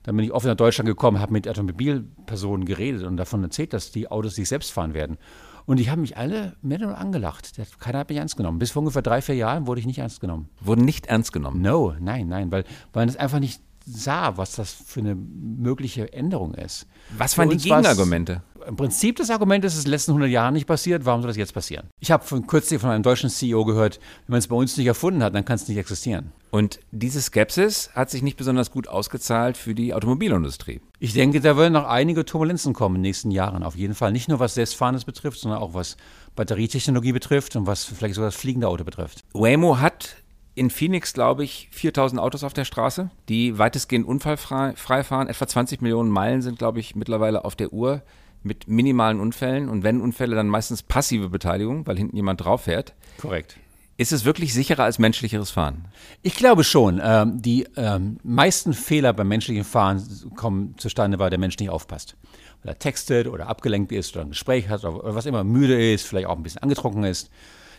dann 0.02 0.16
bin 0.16 0.24
ich 0.24 0.32
oft 0.32 0.46
nach 0.46 0.54
Deutschland 0.54 0.88
gekommen, 0.88 1.20
habe 1.20 1.32
mit 1.32 1.48
Automobilpersonen 1.48 2.64
geredet 2.64 3.02
und 3.02 3.16
davon 3.16 3.42
erzählt, 3.42 3.72
dass 3.72 3.90
die 3.90 4.10
Autos 4.10 4.34
sich 4.34 4.48
selbst 4.48 4.72
fahren 4.72 4.94
werden. 4.94 5.18
Und 5.66 5.78
die 5.78 5.90
haben 5.90 6.00
mich 6.00 6.16
alle 6.16 6.56
mehr 6.62 6.78
oder 6.78 6.98
angelacht. 6.98 7.52
Keiner 7.78 7.98
hat 7.98 8.08
mich 8.08 8.18
ernst 8.18 8.36
genommen. 8.36 8.58
Bis 8.58 8.70
vor 8.70 8.80
ungefähr 8.80 9.02
drei, 9.02 9.20
vier 9.20 9.34
Jahren 9.34 9.66
wurde 9.66 9.80
ich 9.80 9.86
nicht 9.86 9.98
ernst 9.98 10.20
genommen. 10.20 10.48
Wurden 10.60 10.84
nicht 10.84 11.06
ernst 11.06 11.32
genommen? 11.32 11.60
No, 11.60 11.94
nein, 12.00 12.28
nein, 12.28 12.50
weil, 12.50 12.64
weil 12.92 13.06
das 13.06 13.16
einfach 13.16 13.40
nicht 13.40 13.60
sah, 13.92 14.36
was 14.36 14.52
das 14.56 14.72
für 14.72 15.00
eine 15.00 15.14
mögliche 15.14 16.12
Änderung 16.12 16.54
ist. 16.54 16.86
Was 17.16 17.36
waren 17.36 17.50
die 17.50 17.56
Gegenargumente? 17.56 18.42
Im 18.66 18.76
Prinzip 18.76 19.16
das 19.16 19.30
Argument 19.30 19.64
ist, 19.64 19.72
es 19.72 19.78
ist 19.80 19.84
in 19.84 19.88
den 19.88 19.92
letzten 19.92 20.10
100 20.12 20.30
Jahren 20.30 20.54
nicht 20.54 20.66
passiert, 20.66 21.06
warum 21.06 21.22
soll 21.22 21.28
das 21.28 21.36
jetzt 21.36 21.54
passieren? 21.54 21.88
Ich 21.98 22.10
habe 22.10 22.24
von, 22.24 22.46
kürzlich 22.46 22.80
von 22.80 22.90
einem 22.90 23.02
deutschen 23.02 23.30
CEO 23.30 23.64
gehört, 23.64 24.00
wenn 24.26 24.32
man 24.32 24.38
es 24.38 24.48
bei 24.48 24.56
uns 24.56 24.76
nicht 24.76 24.86
erfunden 24.86 25.22
hat, 25.22 25.34
dann 25.34 25.44
kann 25.44 25.56
es 25.56 25.66
nicht 25.66 25.78
existieren. 25.78 26.32
Und 26.50 26.80
diese 26.90 27.22
Skepsis 27.22 27.90
hat 27.94 28.10
sich 28.10 28.22
nicht 28.22 28.36
besonders 28.36 28.70
gut 28.70 28.88
ausgezahlt 28.88 29.56
für 29.56 29.74
die 29.74 29.94
Automobilindustrie. 29.94 30.80
Ich 30.98 31.14
denke, 31.14 31.40
da 31.40 31.56
werden 31.56 31.72
noch 31.72 31.86
einige 31.86 32.24
Turbulenzen 32.24 32.74
kommen 32.74 32.96
in 32.96 33.02
den 33.02 33.08
nächsten 33.08 33.30
Jahren. 33.30 33.62
Auf 33.62 33.76
jeden 33.76 33.94
Fall. 33.94 34.12
Nicht 34.12 34.28
nur 34.28 34.40
was 34.40 34.54
Selbstfahrendes 34.54 35.04
betrifft, 35.04 35.40
sondern 35.40 35.60
auch 35.60 35.72
was 35.72 35.96
Batterietechnologie 36.36 37.12
betrifft 37.12 37.56
und 37.56 37.66
was 37.66 37.84
vielleicht 37.84 38.16
sogar 38.16 38.28
das 38.28 38.36
fliegende 38.36 38.68
Auto 38.68 38.84
betrifft. 38.84 39.24
Waymo 39.32 39.78
hat 39.78 40.16
in 40.60 40.68
Phoenix, 40.68 41.14
glaube 41.14 41.42
ich, 41.42 41.68
4000 41.70 42.20
Autos 42.20 42.44
auf 42.44 42.52
der 42.52 42.66
Straße, 42.66 43.08
die 43.30 43.56
weitestgehend 43.56 44.06
unfallfrei 44.06 45.04
fahren. 45.04 45.26
Etwa 45.26 45.46
20 45.46 45.80
Millionen 45.80 46.10
Meilen 46.10 46.42
sind, 46.42 46.58
glaube 46.58 46.80
ich, 46.80 46.94
mittlerweile 46.94 47.46
auf 47.46 47.56
der 47.56 47.72
Uhr 47.72 48.02
mit 48.42 48.68
minimalen 48.68 49.20
Unfällen. 49.20 49.70
Und 49.70 49.84
wenn 49.84 50.02
Unfälle, 50.02 50.36
dann 50.36 50.48
meistens 50.48 50.82
passive 50.82 51.30
Beteiligung, 51.30 51.86
weil 51.86 51.96
hinten 51.96 52.14
jemand 52.14 52.44
drauf 52.44 52.64
fährt. 52.64 52.92
Korrekt. 53.18 53.56
Ist 53.96 54.12
es 54.12 54.26
wirklich 54.26 54.52
sicherer 54.52 54.84
als 54.84 54.98
menschlicheres 54.98 55.50
Fahren? 55.50 55.88
Ich 56.20 56.34
glaube 56.34 56.62
schon. 56.62 57.00
Ähm, 57.02 57.40
die 57.40 57.66
ähm, 57.78 58.18
meisten 58.22 58.74
Fehler 58.74 59.14
beim 59.14 59.28
menschlichen 59.28 59.64
Fahren 59.64 60.06
kommen 60.36 60.74
zustande, 60.76 61.18
weil 61.18 61.30
der 61.30 61.38
Mensch 61.38 61.56
nicht 61.56 61.70
aufpasst. 61.70 62.18
Weil 62.62 62.74
er 62.74 62.78
textet 62.78 63.28
oder 63.28 63.46
abgelenkt 63.46 63.92
ist 63.92 64.14
oder 64.14 64.26
ein 64.26 64.30
Gespräch 64.32 64.68
hat 64.68 64.84
oder 64.84 65.14
was 65.14 65.24
immer 65.24 65.42
müde 65.42 65.94
ist, 65.94 66.06
vielleicht 66.06 66.26
auch 66.26 66.36
ein 66.36 66.42
bisschen 66.42 66.62
angetrunken 66.62 67.04
ist. 67.04 67.30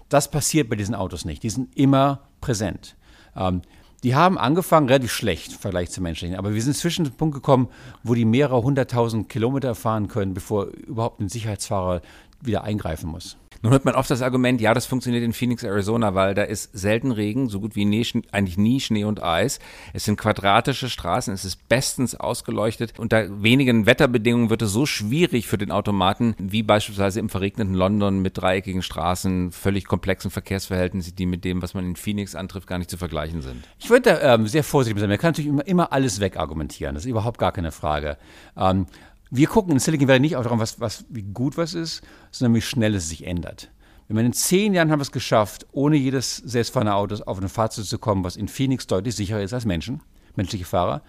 Das 0.10 0.30
passiert 0.30 0.70
bei 0.70 0.76
diesen 0.76 0.96
Autos 0.96 1.26
nicht. 1.26 1.44
Die 1.44 1.50
sind 1.50 1.76
immer 1.78 2.22
präsent. 2.42 2.96
Ähm, 3.36 3.62
die 4.04 4.16
haben 4.16 4.38
angefangen 4.38 4.88
relativ 4.88 5.12
schlecht 5.12 5.54
im 5.54 5.60
Vergleich 5.60 5.92
zum 5.92 6.04
menschlichen, 6.04 6.36
aber 6.36 6.56
wir 6.56 6.62
sind 6.62 6.76
zwischen 6.76 7.04
den 7.04 7.14
Punkt 7.14 7.36
gekommen, 7.36 7.68
wo 8.04 8.16
die 8.16 8.26
mehrere 8.26 8.64
hunderttausend 8.64 9.30
Kilometer 9.30 9.76
fahren 9.76 10.08
können, 10.08 10.34
bevor 10.34 10.66
überhaupt 10.66 11.20
ein 11.20 11.30
Sicherheitsfahrer 11.30 12.02
wieder 12.42 12.64
eingreifen 12.64 13.10
muss. 13.10 13.38
Nun 13.64 13.74
hört 13.74 13.86
man 13.86 13.94
oft 13.94 14.10
das 14.10 14.24
Argument, 14.24 14.60
ja, 14.60 14.74
das 14.74 14.88
funktioniert 14.88 15.24
in 15.24 15.34
Phoenix, 15.34 15.64
Arizona, 15.64 16.16
weil 16.16 16.34
da 16.34 16.42
ist 16.42 16.72
selten 16.74 17.12
Regen, 17.12 17.48
so 17.48 17.60
gut 17.60 17.76
wie 17.76 17.86
nie, 17.86 18.06
eigentlich 18.32 18.58
nie 18.58 18.80
Schnee 18.80 19.04
und 19.04 19.22
Eis. 19.22 19.60
Es 19.94 20.06
sind 20.06 20.18
quadratische 20.18 20.90
Straßen, 20.90 21.32
es 21.32 21.46
ist 21.46 21.68
bestens 21.70 22.16
ausgeleuchtet. 22.16 22.98
Unter 22.98 23.44
wenigen 23.44 23.86
Wetterbedingungen 23.86 24.50
wird 24.50 24.64
es 24.64 24.72
so 24.72 24.88
schwierig 24.88 25.48
für 25.48 25.60
den 25.60 25.72
Automaten, 25.72 26.36
wie 26.40 26.64
beispielsweise 26.64 27.20
im 27.20 27.30
verregneten 27.30 27.76
London 27.76 28.22
mit 28.24 28.38
dreieckigen 28.38 28.82
Straßen, 28.82 29.52
völlig 29.52 29.86
komplexen 29.86 30.32
Verkehrsverhältnissen, 30.32 31.16
die 31.16 31.28
mit 31.28 31.46
dem, 31.46 31.62
was 31.62 31.76
man 31.76 31.86
in 31.86 31.96
Phoenix 31.96 32.34
antrifft, 32.34 32.66
gar 32.66 32.80
nicht 32.80 32.90
zu 32.90 32.98
vergleichen 32.98 33.44
sind. 33.44 33.68
Ich 33.78 33.92
würde 33.92 34.14
da 34.14 34.34
ähm, 34.34 34.48
sehr 34.48 34.64
vorsichtig 34.64 35.00
sein. 35.00 35.10
Man 35.10 35.20
kann 35.20 35.32
natürlich 35.32 35.50
immer, 35.50 35.68
immer 35.68 35.94
alles 35.94 36.20
wegargumentieren. 36.20 36.96
Das 36.96 37.06
ist 37.06 37.10
überhaupt 37.10 37.38
gar 37.38 37.52
keine 37.52 37.72
Frage. 37.72 38.18
Ähm, 38.58 38.88
wir 39.32 39.48
gucken 39.48 39.72
in 39.72 39.80
Silicon 39.80 40.08
Valley 40.08 40.20
nicht 40.20 40.36
auch 40.36 40.44
darum, 40.44 40.60
was, 40.60 40.80
was, 40.80 41.06
wie 41.10 41.24
gut 41.24 41.58
was 41.58 41.74
ist, 41.74 42.02
sondern 42.32 42.54
wie 42.56 42.62
schnell 42.62 42.94
es 42.96 43.10
sich 43.10 43.26
ändert. 43.26 43.72
Wenn 44.08 44.18
man 44.18 44.26
in 44.26 44.34
zehn 44.34 44.74
Jahren 44.74 44.92
haben 44.92 45.00
wir 45.00 45.04
es 45.04 45.14
geschafft, 45.14 45.66
ohne 45.72 45.96
jedes 45.96 46.36
selbstfahrende 46.36 46.94
Auto 46.94 47.16
auf 47.26 47.42
ein 47.42 47.48
Fahrzeug 47.48 47.86
zu 47.86 47.98
kommen, 47.98 48.26
was 48.26 48.36
in 48.36 48.50
Phoenix 48.50 48.86
deutlich 48.88 49.16
sicherer 49.16 49.42
ist 49.42 49.54
als 49.54 49.64
Menschen, 49.64 50.02
menschliche 50.36 50.66
Fahrer. 50.66 51.02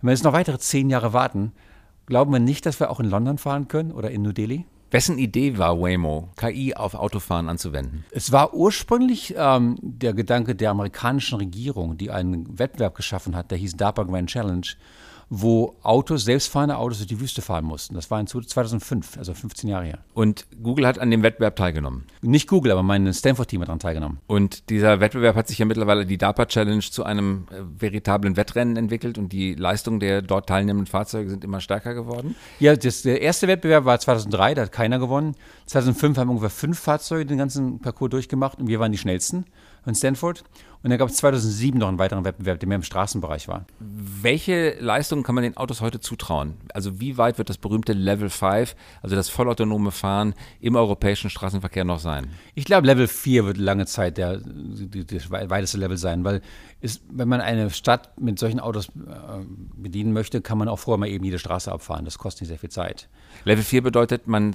Wenn 0.00 0.08
wir 0.08 0.12
jetzt 0.12 0.24
noch 0.24 0.34
weitere 0.34 0.58
zehn 0.58 0.90
Jahre 0.90 1.14
warten, 1.14 1.52
glauben 2.04 2.32
wir 2.32 2.38
nicht, 2.38 2.66
dass 2.66 2.78
wir 2.78 2.90
auch 2.90 3.00
in 3.00 3.08
London 3.08 3.38
fahren 3.38 3.66
können 3.66 3.92
oder 3.92 4.10
in 4.10 4.20
New 4.20 4.32
Delhi? 4.32 4.66
Wessen 4.90 5.18
Idee 5.18 5.56
war 5.56 5.80
Waymo, 5.80 6.28
KI 6.36 6.74
auf 6.74 6.94
Autofahren 6.94 7.48
anzuwenden? 7.48 8.04
Es 8.10 8.30
war 8.30 8.52
ursprünglich 8.52 9.34
ähm, 9.38 9.78
der 9.80 10.12
Gedanke 10.12 10.54
der 10.54 10.72
amerikanischen 10.72 11.38
Regierung, 11.38 11.96
die 11.96 12.10
einen 12.10 12.58
Wettbewerb 12.58 12.94
geschaffen 12.94 13.36
hat, 13.36 13.50
der 13.52 13.58
hieß 13.58 13.76
DARPA 13.76 14.02
Grand 14.02 14.28
Challenge 14.28 14.66
wo 15.32 15.76
Autos, 15.84 16.24
selbstfahrende 16.24 16.76
Autos 16.76 16.98
durch 16.98 17.08
die 17.08 17.20
Wüste 17.20 17.40
fahren 17.40 17.64
mussten. 17.64 17.94
Das 17.94 18.10
war 18.10 18.18
in 18.18 18.26
2005, 18.26 19.16
also 19.16 19.32
15 19.32 19.70
Jahre 19.70 19.84
her. 19.84 19.98
Und 20.12 20.44
Google 20.60 20.86
hat 20.88 20.98
an 20.98 21.10
dem 21.12 21.22
Wettbewerb 21.22 21.54
teilgenommen? 21.54 22.04
Nicht 22.20 22.48
Google, 22.48 22.72
aber 22.72 22.82
mein 22.82 23.12
Stanford-Team 23.14 23.60
hat 23.60 23.68
daran 23.68 23.78
teilgenommen. 23.78 24.18
Und 24.26 24.68
dieser 24.70 24.98
Wettbewerb 24.98 25.36
hat 25.36 25.46
sich 25.46 25.58
ja 25.58 25.66
mittlerweile 25.66 26.04
die 26.04 26.18
DARPA 26.18 26.46
Challenge 26.46 26.80
zu 26.80 27.04
einem 27.04 27.46
äh, 27.52 27.62
veritablen 27.78 28.36
Wettrennen 28.36 28.76
entwickelt 28.76 29.18
und 29.18 29.32
die 29.32 29.54
Leistungen 29.54 30.00
der 30.00 30.20
dort 30.20 30.48
teilnehmenden 30.48 30.86
Fahrzeuge 30.86 31.30
sind 31.30 31.44
immer 31.44 31.60
stärker 31.60 31.94
geworden? 31.94 32.34
Ja, 32.58 32.74
das, 32.74 33.02
der 33.02 33.22
erste 33.22 33.46
Wettbewerb 33.46 33.84
war 33.84 34.00
2003, 34.00 34.54
da 34.54 34.62
hat 34.62 34.72
keiner 34.72 34.98
gewonnen. 34.98 35.36
2005 35.66 36.18
haben 36.18 36.28
ungefähr 36.30 36.50
fünf 36.50 36.80
Fahrzeuge 36.80 37.26
den 37.26 37.38
ganzen 37.38 37.78
Parcours 37.78 38.10
durchgemacht 38.10 38.58
und 38.58 38.66
wir 38.66 38.80
waren 38.80 38.90
die 38.90 38.98
schnellsten 38.98 39.44
in 39.86 39.94
Stanford. 39.94 40.44
Und 40.82 40.88
dann 40.90 40.98
gab 40.98 41.10
es 41.10 41.16
2007 41.16 41.78
noch 41.78 41.88
einen 41.88 41.98
weiteren 41.98 42.24
Wettbewerb, 42.24 42.58
der 42.58 42.68
mehr 42.68 42.76
im 42.76 42.82
Straßenbereich 42.82 43.48
war. 43.48 43.66
Welche 43.78 44.76
Leistungen 44.80 45.22
kann 45.22 45.34
man 45.34 45.44
den 45.44 45.56
Autos 45.56 45.82
heute 45.82 46.00
zutrauen? 46.00 46.54
Also 46.72 47.00
wie 47.00 47.18
weit 47.18 47.36
wird 47.36 47.50
das 47.50 47.58
berühmte 47.58 47.92
Level 47.92 48.30
5, 48.30 48.74
also 49.02 49.14
das 49.14 49.28
vollautonome 49.28 49.90
Fahren 49.90 50.34
im 50.60 50.76
europäischen 50.76 51.28
Straßenverkehr 51.28 51.84
noch 51.84 51.98
sein? 51.98 52.28
Ich 52.54 52.64
glaube, 52.64 52.86
Level 52.86 53.08
4 53.08 53.44
wird 53.44 53.58
lange 53.58 53.84
Zeit 53.84 54.16
der, 54.16 54.38
das 54.38 55.30
weiteste 55.30 55.76
Level 55.76 55.98
sein, 55.98 56.24
weil 56.24 56.40
ist, 56.80 57.02
wenn 57.10 57.28
man 57.28 57.42
eine 57.42 57.68
Stadt 57.68 58.18
mit 58.18 58.38
solchen 58.38 58.58
Autos 58.58 58.88
äh, 58.88 58.90
bedienen 59.76 60.14
möchte, 60.14 60.40
kann 60.40 60.56
man 60.56 60.66
auch 60.68 60.78
vorher 60.78 60.98
mal 60.98 61.10
eben 61.10 61.24
jede 61.24 61.38
Straße 61.38 61.70
abfahren. 61.70 62.06
Das 62.06 62.16
kostet 62.16 62.42
nicht 62.42 62.48
sehr 62.48 62.58
viel 62.58 62.70
Zeit. 62.70 63.08
Level 63.44 63.62
4 63.62 63.82
bedeutet, 63.82 64.26
man 64.26 64.54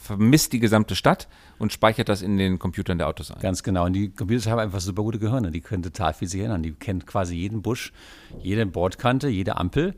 vermisst 0.00 0.52
die 0.52 0.60
gesamte 0.60 0.94
Stadt 0.94 1.26
und 1.58 1.72
speichert 1.72 2.08
das 2.08 2.22
in 2.22 2.38
den 2.38 2.60
Computern 2.60 2.98
der 2.98 3.08
Autos 3.08 3.32
ein. 3.32 3.40
Ganz 3.40 3.64
genau. 3.64 3.86
Und 3.86 3.94
die 3.94 4.10
Computer 4.10 4.52
haben 4.52 4.60
einfach 4.60 4.80
super 4.80 5.02
gute 5.02 5.18
Gehirne. 5.18 5.50
Die 5.50 5.60
können 5.64 5.82
total 5.82 6.14
viel 6.14 6.28
sich 6.28 6.40
erinnern. 6.40 6.62
Die 6.62 6.72
kennen 6.72 7.04
quasi 7.04 7.34
jeden 7.34 7.62
Busch, 7.62 7.92
jede 8.42 8.64
Bordkante, 8.66 9.28
jede 9.28 9.56
Ampel 9.56 9.94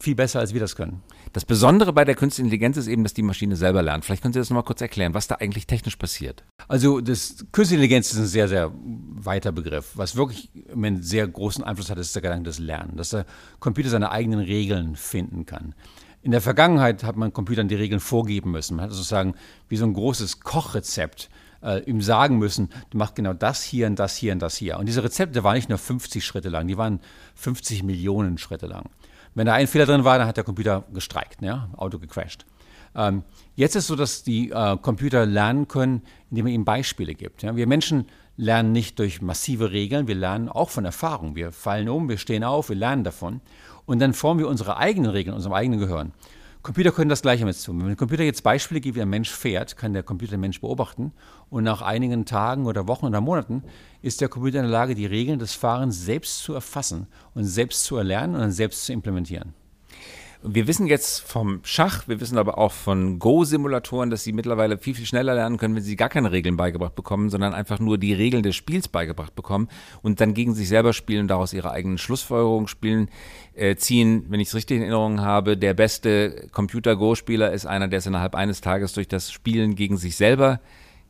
viel 0.00 0.14
besser, 0.14 0.40
als 0.40 0.52
wir 0.52 0.60
das 0.60 0.76
können. 0.76 1.02
Das 1.32 1.44
Besondere 1.44 1.92
bei 1.92 2.04
der 2.04 2.14
künstlichen 2.14 2.46
Intelligenz 2.46 2.76
ist 2.76 2.86
eben, 2.86 3.02
dass 3.02 3.14
die 3.14 3.22
Maschine 3.22 3.56
selber 3.56 3.82
lernt. 3.82 4.04
Vielleicht 4.04 4.22
können 4.22 4.34
Sie 4.34 4.38
das 4.38 4.50
nochmal 4.50 4.64
kurz 4.64 4.80
erklären, 4.80 5.14
was 5.14 5.26
da 5.26 5.36
eigentlich 5.36 5.66
technisch 5.66 5.96
passiert. 5.96 6.44
Also 6.68 7.00
das 7.00 7.46
künstliche 7.52 7.82
Intelligenz 7.82 8.12
ist 8.12 8.18
ein 8.18 8.26
sehr, 8.26 8.48
sehr 8.48 8.72
weiter 8.74 9.52
Begriff. 9.52 9.92
Was 9.94 10.16
wirklich 10.16 10.50
einen 10.72 11.02
sehr 11.02 11.26
großen 11.26 11.64
Einfluss 11.64 11.90
hat, 11.90 11.98
ist 11.98 12.14
der 12.14 12.22
Gedanke 12.22 12.44
des 12.44 12.58
Lernen, 12.58 12.96
dass 12.96 13.10
der 13.10 13.26
Computer 13.58 13.88
seine 13.88 14.10
eigenen 14.10 14.40
Regeln 14.40 14.96
finden 14.96 15.46
kann. 15.46 15.74
In 16.22 16.32
der 16.32 16.40
Vergangenheit 16.40 17.04
hat 17.04 17.16
man 17.16 17.32
Computern 17.32 17.68
die 17.68 17.74
Regeln 17.76 18.00
vorgeben 18.00 18.50
müssen. 18.50 18.76
Man 18.76 18.86
hat 18.86 18.92
sozusagen 18.92 19.34
wie 19.68 19.76
so 19.76 19.84
ein 19.84 19.94
großes 19.94 20.40
Kochrezept 20.40 21.30
äh, 21.66 21.80
ihm 21.80 22.00
sagen 22.00 22.38
müssen, 22.38 22.70
du 22.90 22.98
machst 22.98 23.16
genau 23.16 23.32
das 23.32 23.62
hier 23.62 23.86
und 23.88 23.98
das 23.98 24.16
hier 24.16 24.32
und 24.32 24.40
das 24.40 24.56
hier. 24.56 24.78
Und 24.78 24.86
diese 24.86 25.02
Rezepte 25.02 25.44
waren 25.44 25.56
nicht 25.56 25.68
nur 25.68 25.78
50 25.78 26.24
Schritte 26.24 26.48
lang, 26.48 26.68
die 26.68 26.78
waren 26.78 27.00
50 27.34 27.82
Millionen 27.82 28.38
Schritte 28.38 28.66
lang. 28.66 28.84
Wenn 29.34 29.46
da 29.46 29.54
ein 29.54 29.66
Fehler 29.66 29.86
drin 29.86 30.04
war, 30.04 30.18
dann 30.18 30.28
hat 30.28 30.36
der 30.36 30.44
Computer 30.44 30.84
gestreikt, 30.94 31.42
ja, 31.42 31.68
Auto 31.76 31.98
gecrashed. 31.98 32.46
Ähm, 32.94 33.22
jetzt 33.54 33.74
ist 33.76 33.84
es 33.84 33.88
so, 33.88 33.96
dass 33.96 34.22
die 34.22 34.50
äh, 34.50 34.76
Computer 34.78 35.26
lernen 35.26 35.68
können, 35.68 36.02
indem 36.30 36.46
man 36.46 36.54
ihnen 36.54 36.64
Beispiele 36.64 37.14
gibt. 37.14 37.42
Ja. 37.42 37.54
Wir 37.54 37.66
Menschen 37.66 38.06
lernen 38.38 38.72
nicht 38.72 38.98
durch 38.98 39.20
massive 39.20 39.72
Regeln, 39.72 40.08
wir 40.08 40.14
lernen 40.14 40.48
auch 40.48 40.70
von 40.70 40.84
Erfahrung. 40.84 41.36
Wir 41.36 41.52
fallen 41.52 41.88
um, 41.88 42.08
wir 42.08 42.18
stehen 42.18 42.44
auf, 42.44 42.68
wir 42.68 42.76
lernen 42.76 43.04
davon. 43.04 43.40
Und 43.84 44.00
dann 44.00 44.14
formen 44.14 44.40
wir 44.40 44.48
unsere 44.48 44.78
eigenen 44.78 45.10
Regeln, 45.10 45.34
unserem 45.34 45.54
eigenen 45.54 45.80
Gehirn. 45.80 46.12
Computer 46.66 46.90
können 46.90 47.08
das 47.08 47.22
Gleiche 47.22 47.44
mit 47.44 47.62
tun. 47.62 47.78
Wenn 47.78 47.86
der 47.86 47.96
Computer 47.96 48.24
jetzt 48.24 48.42
Beispiele 48.42 48.80
gibt, 48.80 48.96
wie 48.96 49.00
ein 49.02 49.08
Mensch 49.08 49.30
fährt, 49.30 49.76
kann 49.76 49.92
der 49.92 50.02
Computer 50.02 50.32
den 50.32 50.40
Mensch 50.40 50.60
beobachten. 50.60 51.12
Und 51.48 51.62
nach 51.62 51.80
einigen 51.80 52.24
Tagen 52.24 52.66
oder 52.66 52.88
Wochen 52.88 53.06
oder 53.06 53.20
Monaten 53.20 53.62
ist 54.02 54.20
der 54.20 54.28
Computer 54.28 54.58
in 54.58 54.64
der 54.64 54.72
Lage, 54.72 54.96
die 54.96 55.06
Regeln 55.06 55.38
des 55.38 55.54
Fahrens 55.54 56.04
selbst 56.04 56.40
zu 56.40 56.54
erfassen 56.54 57.06
und 57.34 57.44
selbst 57.44 57.84
zu 57.84 57.96
erlernen 57.96 58.34
und 58.34 58.40
dann 58.40 58.50
selbst 58.50 58.84
zu 58.84 58.92
implementieren. 58.92 59.54
Wir 60.42 60.66
wissen 60.66 60.86
jetzt 60.86 61.20
vom 61.20 61.60
Schach, 61.64 62.06
wir 62.08 62.20
wissen 62.20 62.38
aber 62.38 62.58
auch 62.58 62.72
von 62.72 63.18
Go-Simulatoren, 63.18 64.10
dass 64.10 64.22
sie 64.22 64.32
mittlerweile 64.32 64.78
viel, 64.78 64.94
viel 64.94 65.06
schneller 65.06 65.34
lernen 65.34 65.56
können, 65.56 65.74
wenn 65.74 65.82
sie 65.82 65.96
gar 65.96 66.08
keine 66.08 66.30
Regeln 66.30 66.56
beigebracht 66.56 66.94
bekommen, 66.94 67.30
sondern 67.30 67.54
einfach 67.54 67.78
nur 67.78 67.98
die 67.98 68.12
Regeln 68.12 68.42
des 68.42 68.54
Spiels 68.54 68.88
beigebracht 68.88 69.34
bekommen 69.34 69.68
und 70.02 70.20
dann 70.20 70.34
gegen 70.34 70.54
sich 70.54 70.68
selber 70.68 70.92
spielen 70.92 71.22
und 71.22 71.28
daraus 71.28 71.52
ihre 71.52 71.70
eigenen 71.70 71.98
Schlussfolgerungen 71.98 72.68
spielen, 72.68 73.08
äh, 73.54 73.76
ziehen. 73.76 74.26
Wenn 74.28 74.40
ich 74.40 74.48
es 74.48 74.54
richtig 74.54 74.76
in 74.76 74.82
Erinnerung 74.82 75.20
habe, 75.20 75.56
der 75.56 75.74
beste 75.74 76.48
Computer-Go-Spieler 76.52 77.52
ist 77.52 77.66
einer, 77.66 77.88
der 77.88 77.98
es 77.98 78.06
innerhalb 78.06 78.34
eines 78.34 78.60
Tages 78.60 78.92
durch 78.92 79.08
das 79.08 79.32
Spielen 79.32 79.74
gegen 79.74 79.96
sich 79.96 80.16
selber 80.16 80.60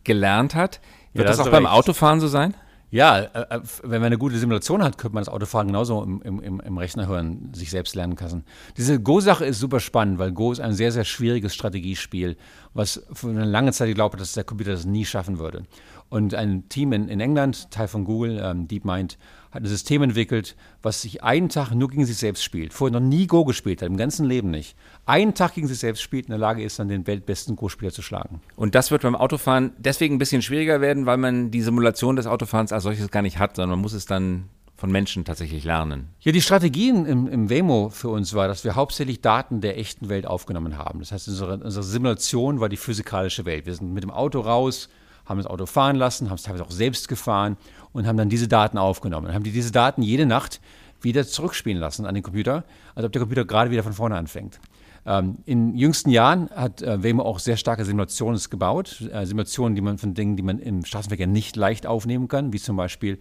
gelernt 0.04 0.54
hat. 0.54 0.80
Wird 1.12 1.28
ja, 1.28 1.30
das 1.30 1.40
auch 1.40 1.50
beim 1.50 1.66
Autofahren 1.66 2.20
so 2.20 2.28
sein? 2.28 2.54
Ja, 2.96 3.18
äh, 3.18 3.56
äh, 3.56 3.60
wenn 3.82 4.00
man 4.00 4.06
eine 4.06 4.16
gute 4.16 4.38
Simulation 4.38 4.82
hat, 4.82 4.96
könnte 4.96 5.16
man 5.16 5.20
das 5.20 5.28
Autofahren 5.28 5.66
genauso 5.66 6.02
im, 6.02 6.22
im, 6.22 6.60
im 6.60 6.78
Rechner 6.78 7.06
hören, 7.06 7.52
sich 7.52 7.68
selbst 7.70 7.94
lernen 7.94 8.16
können. 8.16 8.42
Diese 8.78 8.98
Go-Sache 8.98 9.44
ist 9.44 9.58
super 9.58 9.80
spannend, 9.80 10.18
weil 10.18 10.32
Go 10.32 10.50
ist 10.50 10.60
ein 10.60 10.72
sehr, 10.72 10.90
sehr 10.90 11.04
schwieriges 11.04 11.54
Strategiespiel, 11.54 12.38
was 12.72 13.04
für 13.12 13.28
eine 13.28 13.44
lange 13.44 13.72
Zeit 13.72 13.88
geglaubt 13.88 14.14
hat, 14.14 14.22
dass 14.22 14.32
der 14.32 14.44
Computer 14.44 14.70
das 14.70 14.86
nie 14.86 15.04
schaffen 15.04 15.38
würde. 15.38 15.64
Und 16.08 16.32
ein 16.32 16.70
Team 16.70 16.94
in, 16.94 17.08
in 17.08 17.20
England, 17.20 17.70
Teil 17.70 17.88
von 17.88 18.04
Google, 18.04 18.40
ähm, 18.42 18.66
DeepMind, 18.66 19.18
hat 19.50 19.62
ein 19.62 19.66
System 19.66 20.02
entwickelt, 20.02 20.56
was 20.80 21.02
sich 21.02 21.22
einen 21.22 21.50
Tag 21.50 21.72
nur 21.72 21.90
gegen 21.90 22.06
sich 22.06 22.16
selbst 22.16 22.44
spielt. 22.44 22.72
Vorher 22.72 22.98
noch 22.98 23.06
nie 23.06 23.26
Go 23.26 23.44
gespielt 23.44 23.82
hat, 23.82 23.88
im 23.88 23.98
ganzen 23.98 24.24
Leben 24.24 24.50
nicht. 24.50 24.74
Einen 25.08 25.34
Tag 25.34 25.54
gegen 25.54 25.68
sich 25.68 25.78
selbst 25.78 26.02
spielt, 26.02 26.26
in 26.26 26.30
der 26.30 26.38
Lage 26.38 26.64
ist, 26.64 26.80
dann 26.80 26.88
den 26.88 27.06
weltbesten 27.06 27.54
Go-Spieler 27.54 27.92
zu 27.92 28.02
schlagen. 28.02 28.40
Und 28.56 28.74
das 28.74 28.90
wird 28.90 29.02
beim 29.02 29.14
Autofahren 29.14 29.72
deswegen 29.78 30.16
ein 30.16 30.18
bisschen 30.18 30.42
schwieriger 30.42 30.80
werden, 30.80 31.06
weil 31.06 31.16
man 31.16 31.52
die 31.52 31.62
Simulation 31.62 32.16
des 32.16 32.26
Autofahrens 32.26 32.72
als 32.72 32.82
solches 32.82 33.08
gar 33.12 33.22
nicht 33.22 33.38
hat, 33.38 33.54
sondern 33.54 33.70
man 33.70 33.78
muss 33.78 33.92
es 33.92 34.06
dann 34.06 34.48
von 34.76 34.90
Menschen 34.90 35.24
tatsächlich 35.24 35.62
lernen. 35.62 36.08
Ja, 36.20 36.32
die 36.32 36.42
Strategien 36.42 37.06
im, 37.06 37.28
im 37.28 37.48
Wemo 37.48 37.88
für 37.88 38.08
uns 38.08 38.34
war, 38.34 38.48
dass 38.48 38.64
wir 38.64 38.74
hauptsächlich 38.74 39.20
Daten 39.20 39.60
der 39.60 39.78
echten 39.78 40.08
Welt 40.08 40.26
aufgenommen 40.26 40.76
haben. 40.76 40.98
Das 40.98 41.12
heißt, 41.12 41.28
unsere, 41.28 41.58
unsere 41.58 41.84
Simulation 41.84 42.58
war 42.58 42.68
die 42.68 42.76
physikalische 42.76 43.44
Welt. 43.44 43.64
Wir 43.64 43.74
sind 43.74 43.94
mit 43.94 44.02
dem 44.02 44.10
Auto 44.10 44.40
raus, 44.40 44.88
haben 45.24 45.38
das 45.38 45.46
Auto 45.46 45.66
fahren 45.66 45.96
lassen, 45.96 46.30
haben 46.30 46.36
es 46.36 46.42
teilweise 46.42 46.64
auch 46.64 46.70
selbst 46.70 47.06
gefahren 47.06 47.56
und 47.92 48.08
haben 48.08 48.16
dann 48.16 48.28
diese 48.28 48.48
Daten 48.48 48.76
aufgenommen. 48.76 49.26
Dann 49.26 49.36
haben 49.36 49.44
die 49.44 49.52
diese 49.52 49.72
Daten 49.72 50.02
jede 50.02 50.26
Nacht 50.26 50.60
wieder 51.00 51.26
zurückspielen 51.26 51.78
lassen 51.78 52.06
an 52.06 52.14
den 52.14 52.22
Computer, 52.22 52.64
als 52.94 53.06
ob 53.06 53.12
der 53.12 53.20
Computer 53.20 53.44
gerade 53.44 53.70
wieder 53.70 53.82
von 53.82 53.92
vorne 53.92 54.16
anfängt. 54.16 54.58
Ähm, 55.06 55.38
in 55.44 55.76
jüngsten 55.76 56.10
Jahren 56.10 56.50
hat 56.50 56.82
äh, 56.82 57.02
Waymo 57.02 57.22
auch 57.22 57.38
sehr 57.38 57.56
starke 57.56 57.84
Simulationen 57.84 58.40
gebaut, 58.50 59.00
äh, 59.12 59.24
Simulationen, 59.24 59.76
die 59.76 59.80
man 59.80 59.98
von 59.98 60.14
Dingen, 60.14 60.36
die 60.36 60.42
man 60.42 60.58
im 60.58 60.84
Straßenverkehr 60.84 61.28
nicht 61.28 61.54
leicht 61.54 61.86
aufnehmen 61.86 62.26
kann, 62.26 62.52
wie 62.52 62.58
zum 62.58 62.76
Beispiel 62.76 63.18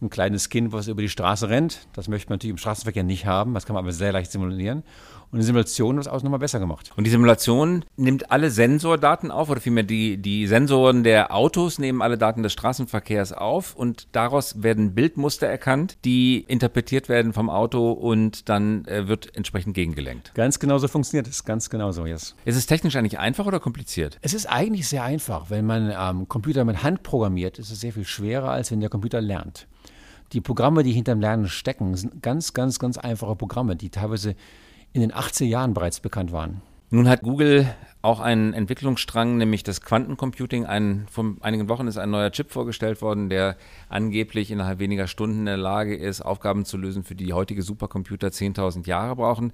ein 0.00 0.10
kleines 0.10 0.48
Kind, 0.48 0.72
was 0.72 0.86
über 0.86 1.02
die 1.02 1.08
Straße 1.08 1.48
rennt. 1.48 1.88
Das 1.92 2.08
möchte 2.08 2.28
man 2.28 2.36
natürlich 2.36 2.52
im 2.52 2.58
Straßenverkehr 2.58 3.02
nicht 3.02 3.26
haben, 3.26 3.52
das 3.54 3.66
kann 3.66 3.74
man 3.74 3.84
aber 3.84 3.92
sehr 3.92 4.12
leicht 4.12 4.30
simulieren. 4.30 4.84
Und 5.34 5.40
die 5.40 5.46
Simulation 5.46 5.98
ist 5.98 6.06
auch 6.06 6.22
nochmal 6.22 6.38
besser 6.38 6.60
gemacht. 6.60 6.92
Und 6.96 7.02
die 7.02 7.10
Simulation 7.10 7.84
nimmt 7.96 8.30
alle 8.30 8.52
Sensordaten 8.52 9.32
auf, 9.32 9.50
oder 9.50 9.60
vielmehr 9.60 9.82
die, 9.82 10.16
die 10.16 10.46
Sensoren 10.46 11.02
der 11.02 11.34
Autos 11.34 11.80
nehmen 11.80 12.02
alle 12.02 12.16
Daten 12.16 12.44
des 12.44 12.52
Straßenverkehrs 12.52 13.32
auf 13.32 13.74
und 13.74 14.06
daraus 14.12 14.62
werden 14.62 14.94
Bildmuster 14.94 15.48
erkannt, 15.48 15.98
die 16.04 16.44
interpretiert 16.46 17.08
werden 17.08 17.32
vom 17.32 17.50
Auto 17.50 17.90
und 17.90 18.48
dann 18.48 18.84
äh, 18.84 19.08
wird 19.08 19.36
entsprechend 19.36 19.74
gegengelenkt. 19.74 20.32
Ganz 20.36 20.60
genau 20.60 20.78
so 20.78 20.86
funktioniert 20.86 21.26
es, 21.26 21.44
ganz 21.44 21.68
genau 21.68 21.90
so, 21.90 22.06
yes. 22.06 22.36
Ist 22.44 22.54
es 22.54 22.66
technisch 22.66 22.94
eigentlich 22.94 23.18
einfach 23.18 23.46
oder 23.46 23.58
kompliziert? 23.58 24.18
Es 24.22 24.34
ist 24.34 24.46
eigentlich 24.46 24.88
sehr 24.88 25.02
einfach. 25.02 25.50
Wenn 25.50 25.66
man 25.66 25.92
ähm, 25.98 26.28
Computer 26.28 26.64
mit 26.64 26.84
Hand 26.84 27.02
programmiert, 27.02 27.58
ist 27.58 27.72
es 27.72 27.80
sehr 27.80 27.92
viel 27.92 28.04
schwerer, 28.04 28.50
als 28.50 28.70
wenn 28.70 28.78
der 28.78 28.88
Computer 28.88 29.20
lernt. 29.20 29.66
die 30.32 30.40
Programme, 30.40 30.84
die 30.84 30.92
hinterm 30.92 31.20
Lernen 31.20 31.48
stecken, 31.48 31.96
sind 31.96 32.22
ganz, 32.22 32.54
ganz, 32.54 32.78
ganz 32.78 32.98
einfache 32.98 33.34
Programme, 33.34 33.74
die 33.74 33.90
teilweise 33.90 34.36
in 34.94 35.02
den 35.02 35.12
80er 35.12 35.44
Jahren 35.44 35.74
bereits 35.74 36.00
bekannt 36.00 36.32
waren. 36.32 36.62
Nun 36.88 37.08
hat 37.08 37.22
Google 37.22 37.68
auch 38.02 38.20
einen 38.20 38.54
Entwicklungsstrang, 38.54 39.36
nämlich 39.36 39.64
das 39.64 39.80
Quantencomputing. 39.80 40.64
Ein, 40.66 41.06
vor 41.10 41.34
einigen 41.40 41.68
Wochen 41.68 41.88
ist 41.88 41.98
ein 41.98 42.10
neuer 42.10 42.30
Chip 42.30 42.52
vorgestellt 42.52 43.02
worden, 43.02 43.28
der 43.28 43.56
angeblich 43.88 44.52
innerhalb 44.52 44.78
weniger 44.78 45.08
Stunden 45.08 45.40
in 45.40 45.46
der 45.46 45.56
Lage 45.56 45.96
ist, 45.96 46.20
Aufgaben 46.20 46.64
zu 46.64 46.76
lösen, 46.76 47.02
für 47.02 47.16
die 47.16 47.32
heutige 47.32 47.62
Supercomputer 47.62 48.28
10.000 48.28 48.86
Jahre 48.86 49.16
brauchen. 49.16 49.52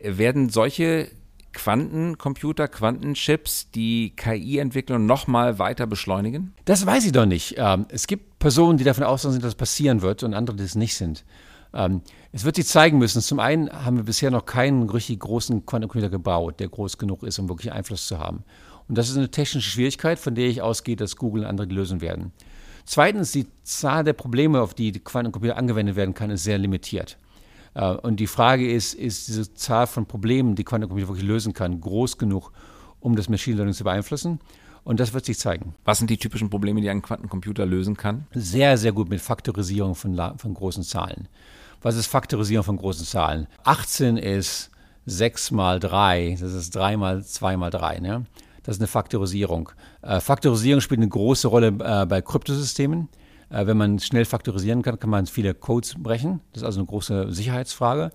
Werden 0.00 0.50
solche 0.50 1.10
Quantencomputer, 1.52 2.68
Quantenchips 2.68 3.72
die 3.72 4.14
KI-Entwicklung 4.14 5.06
nochmal 5.06 5.58
weiter 5.58 5.88
beschleunigen? 5.88 6.54
Das 6.66 6.86
weiß 6.86 7.04
ich 7.06 7.12
doch 7.12 7.26
nicht. 7.26 7.56
Ähm, 7.58 7.86
es 7.88 8.06
gibt 8.06 8.38
Personen, 8.38 8.78
die 8.78 8.84
davon 8.84 9.02
ausgehen, 9.02 9.34
dass 9.34 9.42
das 9.42 9.54
passieren 9.56 10.02
wird 10.02 10.22
und 10.22 10.34
andere, 10.34 10.56
die 10.56 10.62
es 10.62 10.76
nicht 10.76 10.94
sind. 10.94 11.24
Ähm, 11.74 12.02
es 12.32 12.44
wird 12.44 12.56
sich 12.56 12.66
zeigen 12.66 12.98
müssen. 12.98 13.20
Zum 13.22 13.40
einen 13.40 13.70
haben 13.70 13.96
wir 13.96 14.04
bisher 14.04 14.30
noch 14.30 14.46
keinen 14.46 14.88
richtig 14.88 15.20
großen 15.20 15.66
Quantencomputer 15.66 16.10
gebaut, 16.10 16.60
der 16.60 16.68
groß 16.68 16.98
genug 16.98 17.22
ist, 17.22 17.38
um 17.38 17.48
wirklich 17.48 17.72
Einfluss 17.72 18.06
zu 18.06 18.18
haben. 18.18 18.44
Und 18.88 18.96
das 18.96 19.10
ist 19.10 19.16
eine 19.16 19.30
technische 19.30 19.70
Schwierigkeit, 19.70 20.18
von 20.18 20.34
der 20.34 20.46
ich 20.46 20.62
ausgehe, 20.62 20.96
dass 20.96 21.16
Google 21.16 21.42
und 21.42 21.48
andere 21.48 21.66
lösen 21.68 22.00
werden. 22.00 22.32
Zweitens, 22.84 23.32
die 23.32 23.46
Zahl 23.64 24.02
der 24.02 24.14
Probleme, 24.14 24.62
auf 24.62 24.72
die 24.72 24.92
die 24.92 25.00
Quantencomputer 25.00 25.58
angewendet 25.58 25.96
werden 25.96 26.14
kann, 26.14 26.30
ist 26.30 26.44
sehr 26.44 26.56
limitiert. 26.56 27.18
Äh, 27.74 27.90
und 27.90 28.18
die 28.18 28.26
Frage 28.26 28.72
ist, 28.72 28.94
ist 28.94 29.28
diese 29.28 29.52
Zahl 29.52 29.86
von 29.86 30.06
Problemen, 30.06 30.54
die 30.54 30.64
Quantencomputer 30.64 31.08
wirklich 31.08 31.26
lösen 31.26 31.52
kann, 31.52 31.80
groß 31.80 32.16
genug, 32.16 32.50
um 33.00 33.14
das 33.14 33.28
Machine 33.28 33.56
Learning 33.56 33.74
zu 33.74 33.84
beeinflussen? 33.84 34.40
Und 34.84 35.00
das 35.00 35.12
wird 35.12 35.24
sich 35.24 35.38
zeigen. 35.38 35.74
Was 35.84 35.98
sind 35.98 36.10
die 36.10 36.16
typischen 36.16 36.50
Probleme, 36.50 36.80
die 36.80 36.90
ein 36.90 37.02
Quantencomputer 37.02 37.66
lösen 37.66 37.96
kann? 37.96 38.26
Sehr, 38.32 38.78
sehr 38.78 38.92
gut 38.92 39.08
mit 39.08 39.20
Faktorisierung 39.20 39.94
von, 39.94 40.16
von 40.36 40.54
großen 40.54 40.82
Zahlen. 40.82 41.28
Was 41.82 41.96
ist 41.96 42.06
Faktorisierung 42.06 42.64
von 42.64 42.76
großen 42.76 43.06
Zahlen? 43.06 43.46
18 43.64 44.16
ist 44.16 44.70
6 45.06 45.52
mal 45.52 45.80
3, 45.80 46.36
das 46.40 46.52
ist 46.52 46.74
3 46.74 46.96
mal 46.96 47.24
2 47.24 47.56
mal 47.56 47.70
3. 47.70 48.00
Ne? 48.00 48.26
Das 48.62 48.76
ist 48.76 48.80
eine 48.80 48.88
Faktorisierung. 48.88 49.70
Äh, 50.02 50.20
Faktorisierung 50.20 50.80
spielt 50.80 51.00
eine 51.00 51.08
große 51.08 51.48
Rolle 51.48 51.68
äh, 51.68 52.06
bei 52.06 52.20
Kryptosystemen. 52.20 53.08
Äh, 53.50 53.66
wenn 53.66 53.76
man 53.76 53.98
schnell 53.98 54.24
faktorisieren 54.24 54.82
kann, 54.82 54.98
kann 54.98 55.10
man 55.10 55.26
viele 55.26 55.54
Codes 55.54 55.94
brechen. 55.98 56.40
Das 56.52 56.62
ist 56.62 56.66
also 56.66 56.80
eine 56.80 56.86
große 56.86 57.32
Sicherheitsfrage. 57.32 58.12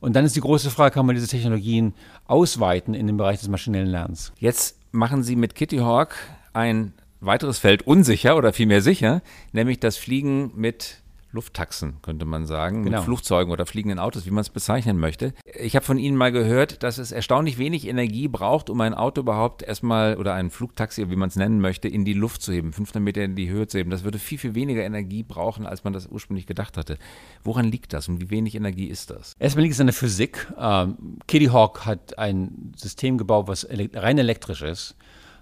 Und 0.00 0.16
dann 0.16 0.24
ist 0.24 0.34
die 0.34 0.40
große 0.40 0.70
Frage, 0.70 0.94
kann 0.94 1.04
man 1.04 1.14
diese 1.14 1.28
Technologien 1.28 1.94
ausweiten 2.26 2.94
in 2.94 3.06
den 3.06 3.18
Bereich 3.18 3.40
des 3.40 3.48
maschinellen 3.48 3.88
Lernens? 3.88 4.32
Jetzt 4.38 4.79
machen 4.92 5.22
Sie 5.22 5.36
mit 5.36 5.54
Kitty 5.54 5.78
Hawk 5.78 6.14
ein 6.52 6.92
weiteres 7.20 7.58
Feld 7.58 7.86
unsicher 7.86 8.36
oder 8.36 8.52
vielmehr 8.52 8.82
sicher, 8.82 9.22
nämlich 9.52 9.78
das 9.80 9.96
Fliegen 9.96 10.52
mit 10.54 11.00
Lufttaxen, 11.32 12.02
könnte 12.02 12.24
man 12.24 12.46
sagen, 12.46 12.84
genau. 12.84 12.98
mit 12.98 13.04
Flugzeugen 13.04 13.52
oder 13.52 13.66
fliegenden 13.66 13.98
Autos, 13.98 14.26
wie 14.26 14.30
man 14.30 14.42
es 14.42 14.50
bezeichnen 14.50 14.98
möchte. 14.98 15.32
Ich 15.58 15.76
habe 15.76 15.84
von 15.84 15.98
Ihnen 15.98 16.16
mal 16.16 16.32
gehört, 16.32 16.82
dass 16.82 16.98
es 16.98 17.12
erstaunlich 17.12 17.56
wenig 17.56 17.86
Energie 17.86 18.26
braucht, 18.26 18.68
um 18.68 18.80
ein 18.80 18.94
Auto 18.94 19.20
überhaupt 19.20 19.62
erstmal 19.62 20.16
oder 20.16 20.34
ein 20.34 20.50
Flugtaxi, 20.50 21.08
wie 21.08 21.16
man 21.16 21.28
es 21.28 21.36
nennen 21.36 21.60
möchte, 21.60 21.86
in 21.88 22.04
die 22.04 22.14
Luft 22.14 22.42
zu 22.42 22.52
heben, 22.52 22.72
500 22.72 23.02
Meter 23.02 23.22
in 23.22 23.36
die 23.36 23.48
Höhe 23.48 23.68
zu 23.68 23.78
heben. 23.78 23.90
Das 23.90 24.02
würde 24.02 24.18
viel, 24.18 24.38
viel 24.38 24.54
weniger 24.54 24.82
Energie 24.82 25.22
brauchen, 25.22 25.66
als 25.66 25.84
man 25.84 25.92
das 25.92 26.08
ursprünglich 26.08 26.46
gedacht 26.46 26.76
hatte. 26.76 26.98
Woran 27.44 27.66
liegt 27.66 27.92
das 27.92 28.08
und 28.08 28.20
wie 28.20 28.30
wenig 28.30 28.56
Energie 28.56 28.86
ist 28.86 29.10
das? 29.10 29.34
Erstmal 29.38 29.62
liegt 29.62 29.74
es 29.74 29.80
an 29.80 29.86
der 29.86 29.94
Physik. 29.94 30.52
Ähm, 30.58 31.18
Kitty 31.28 31.46
Hawk 31.46 31.86
hat 31.86 32.18
ein 32.18 32.72
System 32.76 33.18
gebaut, 33.18 33.46
was 33.46 33.68
rein 33.70 34.18
elektrisch 34.18 34.62
ist, 34.62 34.96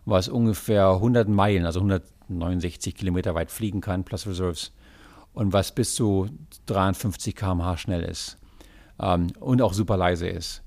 was 0.04 0.28
ungefähr 0.28 0.90
100 0.90 1.28
Meilen, 1.28 1.64
also 1.64 1.80
169 1.80 2.94
Kilometer 2.94 3.34
weit 3.34 3.50
fliegen 3.50 3.80
kann, 3.80 4.04
plus 4.04 4.26
Reserves 4.26 4.72
und 5.38 5.52
was 5.52 5.70
bis 5.72 5.94
zu 5.94 6.28
53 6.66 7.36
km/h 7.36 7.76
schnell 7.76 8.02
ist 8.02 8.38
ähm, 9.00 9.28
und 9.38 9.62
auch 9.62 9.72
super 9.72 9.96
leise 9.96 10.26
ist. 10.26 10.64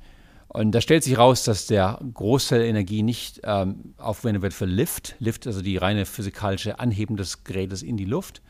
Und 0.48 0.72
da 0.72 0.80
stellt 0.80 1.04
sich 1.04 1.18
raus, 1.18 1.44
dass 1.44 1.68
der 1.68 2.00
Großteil 2.14 2.60
der 2.60 2.70
Energie 2.70 3.04
nicht 3.04 3.42
ähm, 3.44 3.94
aufgewendet 3.98 4.44
wird 4.44 4.54
für 4.54 4.66
Lift, 4.66 5.16
Lift 5.20 5.46
also 5.46 5.62
die 5.62 5.76
reine 5.76 6.06
physikalische 6.06 6.80
Anheben 6.80 7.18
des 7.18 7.44
Gerätes 7.44 7.84
in 7.84 7.98
die 7.98 8.06
Luft, 8.06 8.42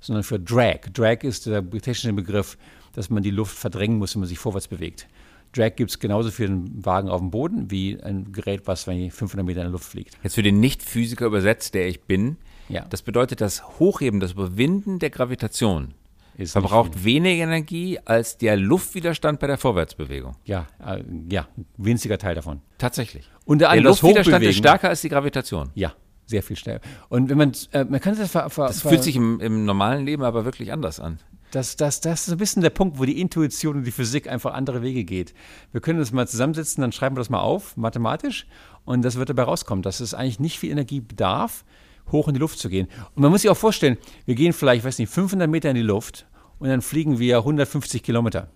sondern 0.00 0.24
für 0.24 0.40
Drag. 0.40 0.80
Drag 0.92 1.22
ist 1.22 1.46
der 1.46 1.68
technische 1.70 2.12
Begriff, 2.12 2.58
dass 2.92 3.08
man 3.08 3.22
die 3.22 3.30
Luft 3.30 3.56
verdrängen 3.56 3.98
muss, 3.98 4.16
wenn 4.16 4.20
man 4.20 4.28
sich 4.28 4.38
vorwärts 4.40 4.66
bewegt. 4.66 5.06
Drag 5.54 5.76
gibt 5.76 5.92
es 5.92 6.00
genauso 6.00 6.32
für 6.32 6.46
einen 6.46 6.84
Wagen 6.84 7.08
auf 7.08 7.20
dem 7.20 7.30
Boden 7.30 7.70
wie 7.70 8.02
ein 8.02 8.32
Gerät, 8.32 8.62
was 8.66 8.82
500 8.82 9.46
Meter 9.46 9.60
in 9.60 9.66
der 9.66 9.72
Luft 9.72 9.84
fliegt. 9.84 10.18
Jetzt 10.24 10.34
für 10.34 10.42
den 10.42 10.58
Nicht-Physiker 10.58 11.26
übersetzt, 11.26 11.74
der 11.74 11.86
ich 11.86 12.02
bin, 12.02 12.36
ja. 12.68 12.84
Das 12.88 13.02
bedeutet, 13.02 13.40
das 13.40 13.78
Hochheben, 13.78 14.20
das 14.20 14.32
Überwinden 14.32 14.98
der 14.98 15.10
Gravitation 15.10 15.94
ist 16.38 16.52
verbraucht 16.52 17.04
weniger 17.04 17.42
Energie 17.42 17.98
als 18.04 18.38
der 18.38 18.56
Luftwiderstand 18.56 19.40
bei 19.40 19.48
der 19.48 19.58
Vorwärtsbewegung. 19.58 20.36
Ja, 20.44 20.68
äh, 20.84 21.02
ja, 21.28 21.48
winziger 21.76 22.16
Teil 22.16 22.36
davon. 22.36 22.60
Tatsächlich. 22.78 23.28
Und 23.44 23.58
der 23.58 23.74
Luftwiderstand 23.80 24.44
ist 24.44 24.56
stärker 24.56 24.88
als 24.88 25.00
die 25.00 25.08
Gravitation. 25.08 25.70
Ja, 25.74 25.94
sehr 26.26 26.44
viel 26.44 26.56
stärker. 26.56 26.86
Und 27.08 27.28
wenn 27.28 27.38
man, 27.38 27.52
äh, 27.72 27.84
man 27.84 28.00
kann 28.00 28.16
das 28.16 28.30
ver, 28.30 28.48
ver, 28.50 28.68
Das 28.68 28.82
fühlt 28.82 29.02
sich 29.02 29.16
im, 29.16 29.40
im, 29.40 29.64
normalen 29.64 30.06
Leben 30.06 30.22
aber 30.22 30.44
wirklich 30.44 30.72
anders 30.72 31.00
an. 31.00 31.18
Das, 31.50 31.74
das, 31.76 32.00
das 32.00 32.28
ist 32.28 32.32
ein 32.32 32.38
bisschen 32.38 32.62
der 32.62 32.70
Punkt, 32.70 32.98
wo 32.98 33.04
die 33.04 33.20
Intuition 33.20 33.76
und 33.76 33.84
die 33.84 33.90
Physik 33.90 34.28
einfach 34.28 34.54
andere 34.54 34.82
Wege 34.82 35.02
geht. 35.04 35.34
Wir 35.72 35.80
können 35.80 35.98
das 35.98 36.12
mal 36.12 36.28
zusammensetzen, 36.28 36.82
dann 36.82 36.92
schreiben 36.92 37.16
wir 37.16 37.20
das 37.20 37.30
mal 37.30 37.40
auf, 37.40 37.76
mathematisch, 37.76 38.46
und 38.84 39.02
das 39.02 39.16
wird 39.16 39.30
dabei 39.30 39.42
rauskommen, 39.42 39.82
dass 39.82 40.00
es 40.00 40.14
eigentlich 40.14 40.40
nicht 40.40 40.58
viel 40.58 40.70
Energie 40.70 41.00
bedarf, 41.00 41.64
hoch 42.12 42.28
in 42.28 42.34
die 42.34 42.40
Luft 42.40 42.58
zu 42.58 42.68
gehen. 42.68 42.88
Und 43.14 43.22
man 43.22 43.30
muss 43.30 43.42
sich 43.42 43.50
auch 43.50 43.56
vorstellen, 43.56 43.98
wir 44.24 44.34
gehen 44.34 44.52
vielleicht, 44.52 44.84
weiß 44.84 44.98
nicht, 44.98 45.10
500 45.10 45.48
Meter 45.48 45.70
in 45.70 45.76
die 45.76 45.82
Luft 45.82 46.26
und 46.58 46.68
dann 46.68 46.82
fliegen 46.82 47.18
wir 47.18 47.38
150 47.38 48.02
Kilometer. 48.02 48.48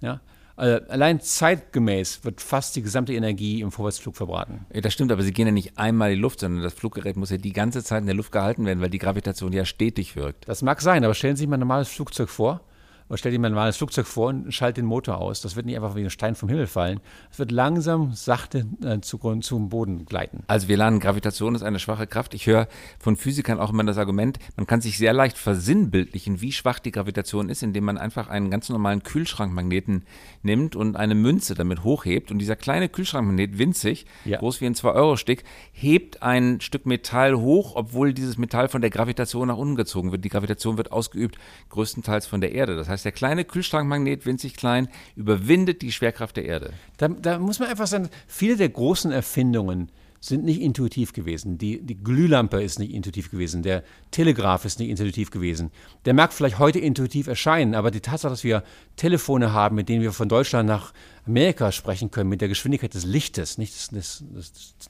Ja? 0.00 0.20
Also 0.56 0.86
allein 0.88 1.20
zeitgemäß 1.20 2.24
wird 2.24 2.40
fast 2.40 2.76
die 2.76 2.82
gesamte 2.82 3.12
Energie 3.12 3.60
im 3.60 3.70
Vorwärtsflug 3.70 4.16
verbraten. 4.16 4.64
Ja, 4.72 4.80
das 4.80 4.94
stimmt, 4.94 5.12
aber 5.12 5.22
Sie 5.22 5.32
gehen 5.32 5.46
ja 5.46 5.52
nicht 5.52 5.76
einmal 5.76 6.10
in 6.10 6.16
die 6.16 6.22
Luft, 6.22 6.40
sondern 6.40 6.62
das 6.62 6.72
Fluggerät 6.72 7.16
muss 7.16 7.30
ja 7.30 7.36
die 7.36 7.52
ganze 7.52 7.84
Zeit 7.84 8.00
in 8.00 8.06
der 8.06 8.14
Luft 8.14 8.32
gehalten 8.32 8.64
werden, 8.64 8.80
weil 8.80 8.88
die 8.88 8.98
Gravitation 8.98 9.52
ja 9.52 9.66
stetig 9.66 10.16
wirkt. 10.16 10.48
Das 10.48 10.62
mag 10.62 10.80
sein, 10.80 11.04
aber 11.04 11.12
stellen 11.12 11.36
Sie 11.36 11.40
sich 11.40 11.48
mal 11.48 11.56
ein 11.56 11.60
normales 11.60 11.88
Flugzeug 11.88 12.30
vor 12.30 12.62
oder 13.08 13.18
stell 13.18 13.32
dir 13.32 13.38
mal 13.38 13.48
ein 13.48 13.52
normales 13.52 13.76
Flugzeug 13.76 14.06
vor 14.06 14.28
und 14.28 14.52
schalt 14.52 14.76
den 14.76 14.86
Motor 14.86 15.18
aus. 15.18 15.40
Das 15.40 15.56
wird 15.56 15.66
nicht 15.66 15.76
einfach 15.76 15.94
wie 15.94 16.02
ein 16.02 16.10
Stein 16.10 16.34
vom 16.34 16.48
Himmel 16.48 16.66
fallen. 16.66 17.00
Es 17.30 17.38
wird 17.38 17.52
langsam, 17.52 18.12
sachte 18.12 18.66
äh, 18.82 19.00
zu, 19.00 19.18
zum 19.40 19.68
Boden 19.68 20.06
gleiten. 20.06 20.42
Also 20.48 20.68
wir 20.68 20.76
lernen, 20.76 21.00
Gravitation 21.00 21.54
ist 21.54 21.62
eine 21.62 21.78
schwache 21.78 22.06
Kraft. 22.06 22.34
Ich 22.34 22.46
höre 22.46 22.68
von 22.98 23.16
Physikern 23.16 23.60
auch 23.60 23.70
immer 23.70 23.84
das 23.84 23.98
Argument, 23.98 24.38
man 24.56 24.66
kann 24.66 24.80
sich 24.80 24.98
sehr 24.98 25.12
leicht 25.12 25.38
versinnbildlichen, 25.38 26.40
wie 26.40 26.52
schwach 26.52 26.78
die 26.78 26.92
Gravitation 26.92 27.48
ist, 27.48 27.62
indem 27.62 27.84
man 27.84 27.98
einfach 27.98 28.28
einen 28.28 28.50
ganz 28.50 28.68
normalen 28.68 29.02
Kühlschrankmagneten 29.02 30.04
nimmt 30.42 30.74
und 30.74 30.96
eine 30.96 31.14
Münze 31.14 31.54
damit 31.54 31.84
hochhebt. 31.84 32.30
Und 32.30 32.38
dieser 32.38 32.56
kleine 32.56 32.88
Kühlschrankmagnet, 32.88 33.58
winzig, 33.58 34.06
ja. 34.24 34.38
groß 34.38 34.60
wie 34.60 34.66
ein 34.66 34.74
2-Euro-Stick, 34.74 35.44
hebt 35.72 36.22
ein 36.22 36.60
Stück 36.60 36.86
Metall 36.86 37.36
hoch, 37.36 37.76
obwohl 37.76 38.12
dieses 38.12 38.36
Metall 38.38 38.68
von 38.68 38.80
der 38.80 38.90
Gravitation 38.90 39.48
nach 39.48 39.56
unten 39.56 39.76
gezogen 39.76 40.10
wird. 40.10 40.24
Die 40.24 40.28
Gravitation 40.28 40.76
wird 40.76 40.90
ausgeübt 40.90 41.38
größtenteils 41.68 42.26
von 42.26 42.40
der 42.40 42.52
Erde. 42.52 42.76
Das 42.76 42.88
heißt, 42.88 42.95
heißt, 42.96 43.04
der 43.04 43.12
kleine 43.12 43.44
Kühlschrankmagnet, 43.44 44.26
winzig 44.26 44.56
klein, 44.56 44.88
überwindet 45.14 45.82
die 45.82 45.92
Schwerkraft 45.92 46.36
der 46.36 46.46
Erde. 46.46 46.72
Da, 46.96 47.08
da 47.08 47.38
muss 47.38 47.58
man 47.58 47.68
einfach 47.68 47.86
sagen, 47.86 48.08
viele 48.26 48.56
der 48.56 48.68
großen 48.68 49.12
Erfindungen 49.12 49.90
sind 50.20 50.44
nicht 50.44 50.60
intuitiv 50.60 51.12
gewesen. 51.12 51.58
Die, 51.58 51.80
die 51.80 52.02
Glühlampe 52.02 52.62
ist 52.62 52.78
nicht 52.78 52.92
intuitiv 52.92 53.30
gewesen. 53.30 53.62
Der 53.62 53.84
Telegraph 54.10 54.64
ist 54.64 54.78
nicht 54.78 54.88
intuitiv 54.88 55.30
gewesen. 55.30 55.70
Der 56.04 56.14
mag 56.14 56.32
vielleicht 56.32 56.58
heute 56.58 56.78
intuitiv 56.78 57.26
erscheinen, 57.26 57.74
aber 57.74 57.90
die 57.90 58.00
Tatsache, 58.00 58.30
dass 58.30 58.42
wir 58.42 58.64
Telefone 58.96 59.52
haben, 59.52 59.76
mit 59.76 59.88
denen 59.88 60.02
wir 60.02 60.12
von 60.12 60.28
Deutschland 60.28 60.68
nach 60.68 60.92
Amerika 61.26 61.70
sprechen 61.70 62.10
können, 62.10 62.30
mit 62.30 62.40
der 62.40 62.48
Geschwindigkeit 62.48 62.94
des 62.94 63.04
Lichtes, 63.04 63.58
nicht 63.58 63.74
des, 63.92 64.24
des, 64.24 64.24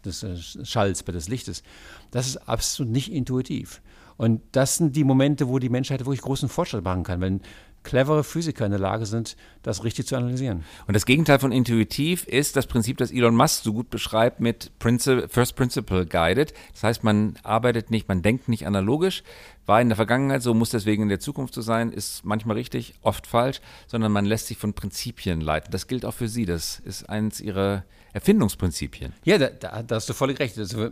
des, 0.04 0.20
des 0.20 0.58
Schalls, 0.68 1.02
aber 1.02 1.12
des 1.12 1.28
Lichtes, 1.28 1.62
das 2.10 2.28
ist 2.28 2.36
absolut 2.48 2.92
nicht 2.92 3.12
intuitiv. 3.12 3.82
Und 4.16 4.40
das 4.52 4.76
sind 4.76 4.96
die 4.96 5.04
Momente, 5.04 5.48
wo 5.48 5.58
die 5.58 5.68
Menschheit 5.68 6.00
wirklich 6.00 6.22
großen 6.22 6.48
Fortschritt 6.48 6.84
machen 6.84 7.02
kann. 7.02 7.20
Wenn 7.20 7.40
clevere 7.86 8.24
Physiker 8.24 8.66
in 8.66 8.72
der 8.72 8.80
Lage 8.80 9.06
sind, 9.06 9.36
das 9.62 9.84
richtig 9.84 10.06
zu 10.06 10.16
analysieren. 10.16 10.64
Und 10.88 10.94
das 10.94 11.06
Gegenteil 11.06 11.38
von 11.38 11.52
intuitiv 11.52 12.26
ist 12.26 12.56
das 12.56 12.66
Prinzip, 12.66 12.98
das 12.98 13.12
Elon 13.12 13.36
Musk 13.36 13.62
so 13.62 13.72
gut 13.72 13.90
beschreibt 13.90 14.40
mit 14.40 14.76
Princi 14.80 15.28
First 15.28 15.54
Principle 15.54 16.04
Guided. 16.04 16.52
Das 16.72 16.82
heißt, 16.82 17.04
man 17.04 17.38
arbeitet 17.44 17.92
nicht, 17.92 18.08
man 18.08 18.22
denkt 18.22 18.48
nicht 18.48 18.66
analogisch, 18.66 19.22
war 19.66 19.80
in 19.80 19.88
der 19.88 19.96
Vergangenheit 19.96 20.42
so, 20.42 20.52
muss 20.52 20.70
deswegen 20.70 21.04
in 21.04 21.08
der 21.08 21.20
Zukunft 21.20 21.54
so 21.54 21.62
sein, 21.62 21.92
ist 21.92 22.24
manchmal 22.24 22.56
richtig, 22.56 22.94
oft 23.02 23.26
falsch, 23.26 23.60
sondern 23.86 24.10
man 24.10 24.24
lässt 24.24 24.48
sich 24.48 24.58
von 24.58 24.74
Prinzipien 24.74 25.40
leiten. 25.40 25.70
Das 25.70 25.86
gilt 25.86 26.04
auch 26.04 26.14
für 26.14 26.28
Sie. 26.28 26.44
Das 26.44 26.80
ist 26.80 27.08
eins 27.08 27.40
Ihrer 27.40 27.84
Erfindungsprinzipien. 28.12 29.12
Ja, 29.24 29.38
da, 29.38 29.48
da, 29.48 29.82
da 29.84 29.94
hast 29.94 30.08
du 30.08 30.12
völlig 30.12 30.40
recht. 30.40 30.58
Also 30.58 30.90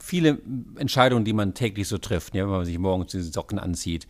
viele 0.00 0.38
Entscheidungen, 0.76 1.26
die 1.26 1.34
man 1.34 1.52
täglich 1.52 1.88
so 1.88 1.98
trifft, 1.98 2.34
ja, 2.34 2.44
wenn 2.44 2.50
man 2.50 2.64
sich 2.64 2.78
morgens 2.78 3.12
die 3.12 3.20
Socken 3.20 3.58
anzieht 3.58 4.06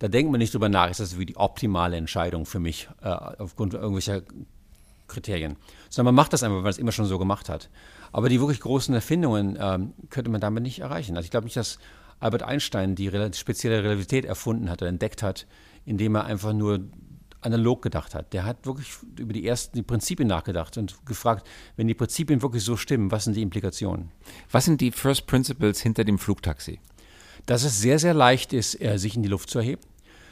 da 0.00 0.08
denkt 0.08 0.32
man 0.32 0.38
nicht 0.40 0.52
drüber 0.52 0.68
nach, 0.68 0.90
ist 0.90 1.00
das 1.00 1.18
wie 1.18 1.26
die 1.26 1.36
optimale 1.36 1.96
Entscheidung 1.96 2.44
für 2.44 2.58
mich 2.58 2.88
äh, 3.02 3.08
aufgrund 3.08 3.74
irgendwelcher 3.74 4.22
Kriterien. 5.06 5.56
Sondern 5.88 6.14
man 6.14 6.22
macht 6.22 6.32
das 6.32 6.42
einfach, 6.42 6.56
weil 6.56 6.62
man 6.62 6.70
es 6.70 6.78
immer 6.78 6.92
schon 6.92 7.06
so 7.06 7.18
gemacht 7.18 7.48
hat. 7.48 7.70
Aber 8.10 8.28
die 8.28 8.40
wirklich 8.40 8.60
großen 8.60 8.94
Erfindungen 8.94 9.56
ähm, 9.60 9.94
könnte 10.08 10.30
man 10.30 10.40
damit 10.40 10.64
nicht 10.64 10.80
erreichen. 10.80 11.16
Also 11.16 11.24
ich 11.24 11.30
glaube 11.30 11.44
nicht, 11.44 11.56
dass 11.56 11.78
Albert 12.18 12.42
Einstein 12.42 12.96
die 12.96 13.10
spezielle 13.34 13.82
Relativität 13.84 14.24
erfunden 14.24 14.68
hat 14.68 14.82
oder 14.82 14.88
entdeckt 14.88 15.22
hat 15.22 15.46
indem 15.84 16.14
er 16.14 16.24
einfach 16.24 16.52
nur 16.52 16.80
analog 17.40 17.82
gedacht 17.82 18.14
hat. 18.14 18.32
Der 18.34 18.44
hat 18.44 18.66
wirklich 18.66 18.88
über 19.18 19.32
die 19.32 19.46
ersten 19.46 19.76
die 19.76 19.82
Prinzipien 19.82 20.28
nachgedacht 20.28 20.76
und 20.76 21.06
gefragt, 21.06 21.48
wenn 21.76 21.88
die 21.88 21.94
Prinzipien 21.94 22.42
wirklich 22.42 22.62
so 22.62 22.76
stimmen, 22.76 23.10
was 23.10 23.24
sind 23.24 23.34
die 23.34 23.42
Implikationen? 23.42 24.10
Was 24.50 24.66
sind 24.66 24.80
die 24.80 24.92
First 24.92 25.26
Principles 25.26 25.80
hinter 25.80 26.04
dem 26.04 26.18
Flugtaxi? 26.18 26.80
Dass 27.46 27.64
es 27.64 27.80
sehr, 27.80 27.98
sehr 27.98 28.14
leicht 28.14 28.52
ist, 28.52 28.72
sich 28.72 29.16
in 29.16 29.22
die 29.22 29.28
Luft 29.28 29.50
zu 29.50 29.58
erheben. 29.58 29.82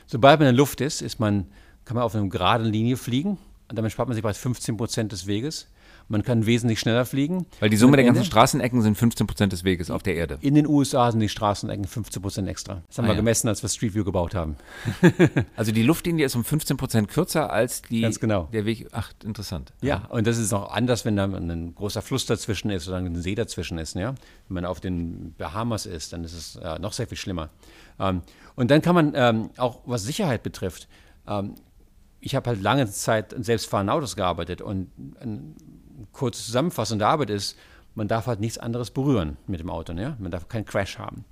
Sobald 0.07 0.41
man 0.41 0.49
in 0.49 0.55
der 0.55 0.59
Luft 0.59 0.81
ist, 0.81 1.03
ist 1.03 1.21
man, 1.21 1.47
kann 1.85 1.95
man 1.95 2.05
auf 2.05 2.15
einer 2.15 2.29
geraden 2.29 2.67
Linie 2.67 2.97
fliegen 2.97 3.39
und 3.69 3.77
damit 3.79 3.93
spart 3.93 4.09
man 4.09 4.15
sich 4.15 4.23
bereits 4.23 4.39
15 4.39 4.77
Prozent 4.77 5.13
des 5.13 5.27
Weges. 5.27 5.69
Man 6.11 6.23
kann 6.23 6.47
wesentlich 6.47 6.81
schneller 6.81 7.05
fliegen. 7.05 7.47
Weil 7.61 7.69
die 7.69 7.77
Summe 7.77 7.97
der 7.97 8.07
ganzen 8.07 8.25
Straßenecken 8.25 8.81
sind 8.81 8.97
15 8.97 9.27
Prozent 9.27 9.53
des 9.53 9.63
Weges 9.63 9.91
auf 9.91 10.03
der 10.03 10.15
Erde. 10.15 10.39
In 10.41 10.55
den 10.55 10.67
USA 10.67 11.11
sind 11.11 11.21
die 11.21 11.29
Straßenecken 11.29 11.85
15 11.85 12.23
Prozent 12.23 12.49
extra. 12.49 12.83
Das 12.89 12.97
haben 12.97 13.05
ah, 13.05 13.09
wir 13.09 13.15
ja. 13.15 13.21
gemessen, 13.21 13.47
als 13.49 13.63
wir 13.63 13.69
Street 13.69 13.95
View 13.95 14.05
gebaut 14.05 14.35
haben. 14.35 14.57
also 15.57 15.71
die 15.71 15.83
Luftlinie 15.83 16.25
ist 16.25 16.35
um 16.35 16.45
15 16.45 16.79
Prozent 16.79 17.09
kürzer 17.09 17.53
als 17.53 17.83
die, 17.83 18.01
Ganz 18.01 18.21
genau. 18.21 18.49
der 18.53 18.65
Weg. 18.65 18.89
Ach, 18.93 19.13
interessant. 19.23 19.75
Ja, 19.83 20.07
und 20.09 20.27
das 20.27 20.39
ist 20.39 20.53
auch 20.55 20.73
anders, 20.73 21.05
wenn 21.05 21.17
da 21.17 21.25
ein 21.25 21.75
großer 21.75 22.01
Fluss 22.01 22.25
dazwischen 22.25 22.71
ist 22.71 22.89
oder 22.89 22.97
ein 22.97 23.21
See 23.21 23.35
dazwischen 23.35 23.77
ist. 23.77 23.95
Ja? 23.95 24.15
Wenn 24.49 24.55
man 24.55 24.65
auf 24.65 24.81
den 24.81 25.35
Bahamas 25.37 25.85
ist, 25.85 26.15
dann 26.15 26.25
ist 26.25 26.33
es 26.33 26.57
äh, 26.57 26.79
noch 26.79 26.95
sehr 26.95 27.07
viel 27.07 27.19
schlimmer. 27.19 27.51
Ähm, 28.01 28.23
und 28.55 28.71
dann 28.71 28.81
kann 28.81 28.95
man 28.95 29.13
ähm, 29.15 29.51
auch, 29.59 29.81
was 29.85 30.05
Sicherheit 30.05 30.43
betrifft, 30.43 30.89
ähm, 31.27 31.55
ich 32.21 32.35
habe 32.35 32.51
halt 32.51 32.63
lange 32.63 32.91
Zeit 32.91 33.33
in 33.33 33.43
selbstfahrenden 33.43 33.95
Autos 33.95 34.17
gearbeitet 34.17 34.61
und 34.61 34.91
eine 35.21 35.55
kurze 36.13 36.43
Zusammenfassung 36.43 36.99
der 36.99 37.09
Arbeit 37.09 37.31
ist, 37.31 37.57
man 37.95 38.09
darf 38.09 38.27
halt 38.27 38.41
nichts 38.41 38.59
anderes 38.59 38.91
berühren 38.91 39.37
mit 39.47 39.61
dem 39.61 39.71
Auto. 39.71 39.93
Ne? 39.93 40.17
Man 40.19 40.31
darf 40.31 40.49
keinen 40.49 40.65
Crash 40.65 40.99
haben. 40.99 41.25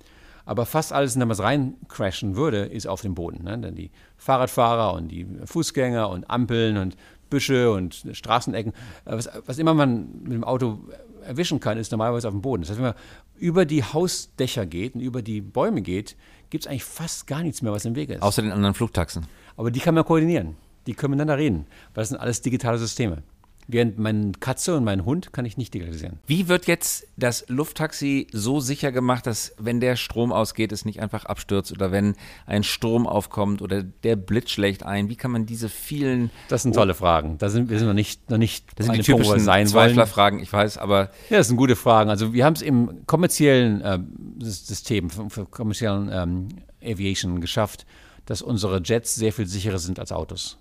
Aber 0.45 0.65
fast 0.65 0.93
alles, 0.93 1.15
in 1.15 1.27
das 1.27 1.41
rein 1.41 1.75
crashen 1.89 2.35
würde, 2.35 2.65
ist 2.65 2.87
auf 2.87 3.01
dem 3.01 3.15
Boden. 3.15 3.43
Ne? 3.43 3.57
Denn 3.57 3.75
die 3.75 3.91
Fahrradfahrer 4.17 4.93
und 4.93 5.09
die 5.09 5.27
Fußgänger 5.45 6.09
und 6.09 6.29
Ampeln 6.29 6.77
und 6.77 6.95
Büsche 7.29 7.71
und 7.71 8.05
Straßenecken, 8.11 8.71
äh, 9.05 9.11
was, 9.11 9.29
was 9.45 9.57
immer 9.57 9.73
man 9.73 10.21
mit 10.23 10.33
dem 10.33 10.43
Auto 10.45 10.79
erwischen 11.25 11.59
kann, 11.59 11.77
ist 11.77 11.91
normalerweise 11.91 12.27
auf 12.27 12.33
dem 12.33 12.41
Boden. 12.41 12.61
Das 12.61 12.69
heißt, 12.69 12.79
wenn 12.79 12.87
man 12.87 12.95
über 13.35 13.65
die 13.65 13.83
Hausdächer 13.83 14.65
geht 14.65 14.95
und 14.95 15.01
über 15.01 15.21
die 15.21 15.41
Bäume 15.41 15.81
geht, 15.81 16.15
gibt 16.49 16.63
es 16.63 16.69
eigentlich 16.69 16.85
fast 16.85 17.27
gar 17.27 17.43
nichts 17.43 17.61
mehr, 17.61 17.73
was 17.73 17.83
im 17.83 17.95
Weg 17.95 18.09
ist. 18.09 18.21
Außer 18.21 18.41
den 18.41 18.51
anderen 18.51 18.73
Flugtaxen. 18.73 19.27
Aber 19.57 19.69
die 19.69 19.81
kann 19.81 19.95
man 19.95 20.05
koordinieren 20.05 20.55
die 20.87 20.93
können 20.93 21.11
miteinander 21.11 21.37
reden, 21.37 21.67
weil 21.93 22.01
das 22.01 22.09
sind 22.09 22.17
alles 22.17 22.41
digitale 22.41 22.77
Systeme. 22.77 23.21
Während 23.69 23.99
meine 23.99 24.31
Katze 24.39 24.77
und 24.77 24.85
mein 24.85 25.03
Hund 25.03 25.33
kann 25.33 25.43
ich 25.43 25.57
nicht 25.57 25.73
digitalisieren. 25.73 26.19
Wie 26.25 26.47
wird 26.47 26.67
jetzt 26.67 27.05
das 27.17 27.43
Lufttaxi 27.49 28.27
so 28.31 28.61
sicher 28.61 28.93
gemacht, 28.93 29.27
dass 29.27 29.53
wenn 29.57 29.81
der 29.81 29.97
Strom 29.97 30.31
ausgeht, 30.31 30.71
es 30.71 30.85
nicht 30.85 31.01
einfach 31.01 31.25
abstürzt 31.25 31.73
oder 31.73 31.91
wenn 31.91 32.15
ein 32.45 32.63
Sturm 32.63 33.05
aufkommt 33.05 33.61
oder 33.61 33.83
der 33.83 34.15
Blitz 34.15 34.51
schlägt 34.51 34.83
ein? 34.83 35.09
Wie 35.09 35.17
kann 35.17 35.31
man 35.31 35.45
diese 35.45 35.67
vielen... 35.67 36.31
Das 36.47 36.63
sind 36.63 36.75
tolle 36.75 36.93
Fragen. 36.93 37.37
Da 37.39 37.49
sind 37.49 37.69
wir 37.69 37.77
sind 37.77 37.89
noch 37.89 37.93
nicht, 37.93 38.29
noch 38.29 38.37
nicht 38.37 38.67
das 38.77 38.85
sind 38.85 38.99
die 38.99 39.01
typischen 39.01 39.39
Zweiflerfragen, 39.41 40.39
ich 40.39 40.53
weiß, 40.53 40.77
aber... 40.77 41.11
Ja, 41.29 41.37
das 41.37 41.49
sind 41.49 41.57
gute 41.57 41.75
Fragen. 41.75 42.09
Also 42.09 42.31
wir 42.31 42.45
haben 42.45 42.53
es 42.53 42.61
im 42.61 43.05
kommerziellen 43.05 43.81
äh, 43.81 43.99
System, 44.39 45.09
kommerziellen 45.51 46.09
ähm, 46.13 46.47
Aviation 46.81 47.41
geschafft, 47.41 47.85
dass 48.25 48.41
unsere 48.41 48.81
Jets 48.81 49.15
sehr 49.15 49.33
viel 49.33 49.45
sicherer 49.45 49.79
sind 49.79 49.99
als 49.99 50.13
Autos 50.13 50.57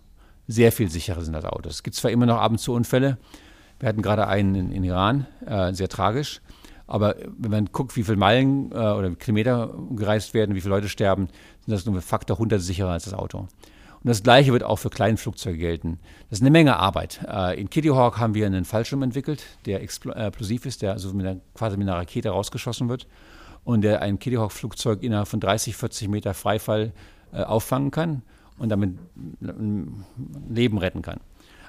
sehr 0.49 0.73
viel 0.73 0.91
sicherer 0.91 1.23
sind 1.23 1.35
als 1.35 1.45
Autos. 1.45 1.75
Es 1.75 1.83
gibt 1.83 1.97
zwar 1.97 2.11
immer 2.11 2.27
noch 2.27 2.39
ab 2.39 2.53
und 2.53 2.59
zu 2.59 2.73
Unfälle. 2.73 3.19
Wir 3.81 3.89
hatten 3.89 4.03
gerade 4.03 4.27
einen 4.27 4.55
in, 4.55 4.73
in 4.73 4.85
Iran, 4.85 5.27
äh, 5.45 5.73
sehr 5.73 5.89
tragisch. 5.89 6.41
Aber 6.87 7.17
wenn 7.37 7.51
man 7.51 7.67
guckt, 7.67 7.97
wie 7.97 8.05
viele 8.05 8.17
Meilen 8.17 8.71
äh, 8.71 8.77
oder 8.77 9.11
Kilometer 9.17 9.75
gereist 9.97 10.35
werden, 10.35 10.55
wie 10.55 10.61
viele 10.61 10.75
Leute 10.75 10.89
sterben, 10.89 11.29
sind 11.65 11.75
das 11.75 11.85
nur 11.85 11.97
ein 11.97 12.03
Faktor 12.03 12.37
100 12.37 12.61
sicherer 12.61 12.91
als 12.91 13.05
das 13.05 13.15
Auto. 13.15 13.39
Und 13.39 14.11
das 14.11 14.23
Gleiche 14.23 14.53
wird 14.53 14.63
auch 14.63 14.77
für 14.77 14.89
Kleinflugzeuge 14.89 15.59
gelten. 15.59 15.99
Das 16.31 16.39
ist 16.39 16.43
eine 16.43 16.53
Menge 16.53 16.77
Arbeit. 16.77 17.27
Äh, 17.29 17.61
in 17.61 17.69
Kitty 17.69 17.89
Hawk 17.89 18.19
haben 18.19 18.35
wir 18.35 18.47
einen 18.47 18.65
Fallschirm 18.65 19.03
entwickelt, 19.03 19.43
der 19.67 19.83
explosiv 19.83 20.65
ist, 20.65 20.83
der 20.83 20.93
also 20.93 21.13
mit 21.13 21.27
einer, 21.27 21.41
quasi 21.55 21.77
mit 21.77 21.89
einer 21.89 21.99
Rakete 21.99 22.31
rausgeschossen 22.31 22.89
wird 22.89 23.09
und 23.65 23.83
der 23.83 24.01
ein 24.03 24.21
Kitty 24.21 24.37
Hawk 24.37 24.53
Flugzeug 24.53 25.03
innerhalb 25.03 25.27
von 25.27 25.41
30, 25.41 25.77
40 25.77 26.09
Meter 26.09 26.35
Freifall 26.35 26.93
äh, 27.33 27.43
auffangen 27.43 27.91
kann 27.91 28.23
und 28.59 28.69
damit 28.69 28.99
Leben 30.49 30.79
retten 30.79 31.03
kann. 31.03 31.21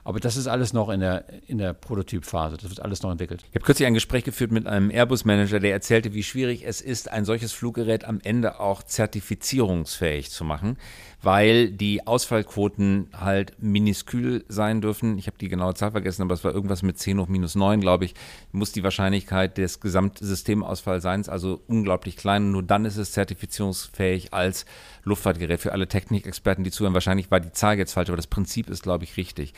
Aber 0.08 0.22
das 0.22 0.38
ist 0.38 0.48
alles 0.48 0.72
noch 0.72 0.88
in 0.88 1.02
der, 1.02 1.26
in 1.48 1.58
der 1.58 1.74
Prototypphase. 1.74 2.56
Das 2.56 2.70
wird 2.70 2.80
alles 2.82 3.04
noch 3.04 3.12
entwickelt. 3.12 3.44
Ich 3.50 3.56
habe 3.56 3.66
kürzlich 3.66 3.86
ein 3.88 3.94
Gespräch 3.94 4.24
geführt 4.24 4.54
mit 4.54 4.66
einem 4.66 4.90
Airbus-Manager, 4.90 5.60
der 5.60 5.74
erzählte, 5.74 6.14
wie 6.14 6.24
schwierig 6.24 6.66
es 6.66 6.80
ist, 6.80 7.12
ein 7.12 7.26
solches 7.26 7.52
Fluggerät 7.52 8.06
am 8.06 8.22
Ende 8.24 8.62
auch 8.62 8.84
zertifizierungsfähig 8.84 10.32
zu 10.32 10.46
machen, 10.46 10.78
weil 11.22 11.72
die 11.72 12.08
Ausfallquoten 12.08 13.10
halt 13.20 13.62
miniskül 13.62 14.46
sein 14.48 14.80
dürfen. 14.80 15.18
Ich 15.18 15.28
habe 15.28 15.38
die 15.40 15.50
genaue 15.50 15.74
Zahl 15.74 15.92
vergessen, 15.92 16.22
aber 16.22 16.36
es 16.36 16.44
war 16.46 16.54
irgendwas 16.54 16.84
mit 16.84 16.98
10 16.98 17.20
hoch 17.20 17.28
minus 17.28 17.56
9, 17.56 17.82
glaube 17.82 18.06
ich. 18.06 18.14
Muss 18.54 18.72
die 18.72 18.84
Wahrscheinlichkeit 18.84 19.58
des 19.58 19.82
Gesamtsystemausfalls 19.82 21.04
sein, 21.04 21.28
also 21.28 21.62
unglaublich 21.68 22.16
klein. 22.16 22.52
Nur 22.52 22.64
dann 22.64 22.86
ist 22.86 22.96
es 22.96 23.12
zertifizierungsfähig 23.12 24.34
als 24.34 24.66
Luftfahrtgerät 25.08 25.60
für 25.60 25.72
alle 25.72 25.88
Technikexperten, 25.88 26.64
die 26.64 26.72
zuhören. 26.72 26.94
Wahrscheinlich 26.94 27.32
war 27.32 27.40
die 27.40 27.52
Zahl 27.52 27.78
jetzt 27.78 27.94
falsch, 27.94 28.10
aber 28.10 28.18
das 28.18 28.28
Prinzip 28.28 28.70
ist, 28.70 28.84
glaube 28.84 29.04
ich, 29.04 29.18
richtig 29.18 29.54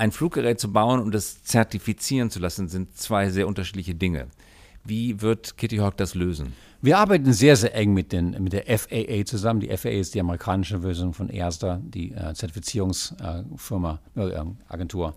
ein 0.00 0.12
Fluggerät 0.12 0.58
zu 0.58 0.72
bauen 0.72 1.00
und 1.00 1.14
es 1.14 1.44
zertifizieren 1.44 2.30
zu 2.30 2.38
lassen, 2.40 2.68
sind 2.68 2.96
zwei 2.96 3.28
sehr 3.28 3.46
unterschiedliche 3.46 3.94
Dinge. 3.94 4.28
Wie 4.82 5.20
wird 5.20 5.58
Kitty 5.58 5.76
Hawk 5.76 5.98
das 5.98 6.14
lösen? 6.14 6.54
Wir 6.80 6.96
arbeiten 6.96 7.34
sehr, 7.34 7.54
sehr 7.54 7.74
eng 7.74 7.92
mit, 7.92 8.12
den, 8.12 8.30
mit 8.42 8.54
der 8.54 8.64
FAA 8.78 9.26
zusammen. 9.26 9.60
Die 9.60 9.76
FAA 9.76 9.90
ist 9.90 10.14
die 10.14 10.20
amerikanische 10.20 10.80
Version 10.80 11.12
von 11.12 11.28
ERSTA, 11.28 11.82
die 11.82 12.12
äh, 12.12 12.32
Zertifizierungsfirma, 12.32 14.00
äh, 14.16 14.42
Agentur. 14.68 15.14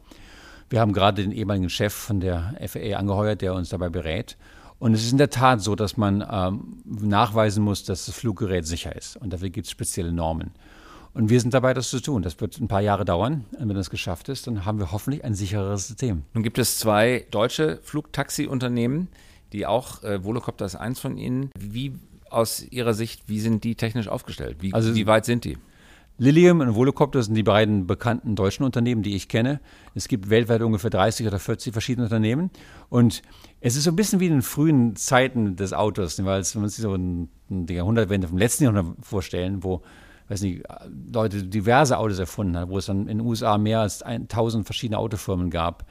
Wir 0.69 0.81
haben 0.81 0.91
gerade 0.91 1.21
den 1.21 1.31
ehemaligen 1.31 1.69
Chef 1.69 1.93
von 1.93 2.19
der 2.19 2.53
FAA 2.67 2.97
angeheuert, 2.97 3.41
der 3.41 3.53
uns 3.53 3.69
dabei 3.69 3.87
berät. 3.87 4.35
Und 4.83 4.93
es 4.93 5.05
ist 5.05 5.13
in 5.13 5.17
der 5.17 5.29
Tat 5.29 5.61
so, 5.61 5.77
dass 5.77 5.95
man 5.95 6.27
ähm, 6.29 6.81
nachweisen 6.83 7.63
muss, 7.63 7.85
dass 7.85 8.05
das 8.05 8.13
Fluggerät 8.13 8.67
sicher 8.67 8.93
ist. 8.93 9.15
Und 9.15 9.31
dafür 9.31 9.49
gibt 9.49 9.65
es 9.65 9.71
spezielle 9.71 10.11
Normen. 10.11 10.51
Und 11.13 11.29
wir 11.29 11.39
sind 11.39 11.53
dabei, 11.53 11.73
das 11.73 11.89
zu 11.89 12.01
tun. 12.01 12.21
Das 12.21 12.41
wird 12.41 12.59
ein 12.59 12.67
paar 12.67 12.81
Jahre 12.81 13.05
dauern. 13.05 13.45
Und 13.57 13.69
wenn 13.69 13.77
das 13.77 13.89
geschafft 13.89 14.27
ist, 14.27 14.45
dann 14.45 14.65
haben 14.65 14.79
wir 14.79 14.91
hoffentlich 14.91 15.23
ein 15.23 15.35
sichereres 15.35 15.87
System. 15.87 16.23
Nun 16.33 16.43
gibt 16.43 16.57
es 16.57 16.79
zwei 16.79 17.25
deutsche 17.31 17.79
Flugtaxi-Unternehmen, 17.81 19.07
die 19.53 19.65
auch, 19.65 20.03
äh, 20.03 20.21
Volocopter 20.25 20.65
ist 20.65 20.75
eins 20.75 20.99
von 20.99 21.15
ihnen. 21.15 21.49
Wie 21.57 21.93
aus 22.29 22.61
Ihrer 22.69 22.93
Sicht, 22.93 23.23
wie 23.27 23.39
sind 23.39 23.63
die 23.63 23.75
technisch 23.75 24.09
aufgestellt? 24.09 24.57
Wie, 24.59 24.73
also, 24.73 24.93
wie 24.95 25.07
weit 25.07 25.23
sind 25.23 25.45
die? 25.45 25.57
Lilium 26.23 26.61
und 26.61 26.73
Volocopter 26.75 27.21
sind 27.21 27.35
die 27.35 27.43
beiden 27.43 27.85
bekannten 27.85 28.37
deutschen 28.37 28.63
Unternehmen, 28.63 29.03
die 29.03 29.13
ich 29.13 29.27
kenne. 29.27 29.59
Es 29.93 30.07
gibt 30.07 30.29
weltweit 30.29 30.61
ungefähr 30.61 30.89
30 30.89 31.27
oder 31.27 31.37
40 31.37 31.73
verschiedene 31.73 32.05
Unternehmen. 32.05 32.49
Und 32.87 33.23
es 33.59 33.75
ist 33.75 33.83
so 33.83 33.91
ein 33.91 33.97
bisschen 33.97 34.21
wie 34.21 34.27
in 34.27 34.31
den 34.31 34.41
frühen 34.41 34.95
Zeiten 34.95 35.57
des 35.57 35.73
Autos, 35.73 36.23
weil 36.23 36.41
wenn 36.41 36.61
man 36.61 36.69
sich 36.69 36.81
so 36.81 36.95
die 36.97 37.73
Jahrhundertwende 37.73 38.29
vom 38.29 38.37
letzten 38.37 38.63
Jahrhundert 38.63 39.05
vorstellen, 39.05 39.65
wo 39.65 39.81
weiß 40.29 40.43
nicht, 40.43 40.63
Leute 41.11 41.43
diverse 41.43 41.97
Autos 41.97 42.19
erfunden 42.19 42.55
haben, 42.55 42.71
wo 42.71 42.77
es 42.77 42.85
dann 42.85 43.09
in 43.09 43.17
den 43.17 43.27
USA 43.27 43.57
mehr 43.57 43.81
als 43.81 44.01
1000 44.01 44.65
verschiedene 44.65 44.99
Autofirmen 44.99 45.49
gab. 45.49 45.85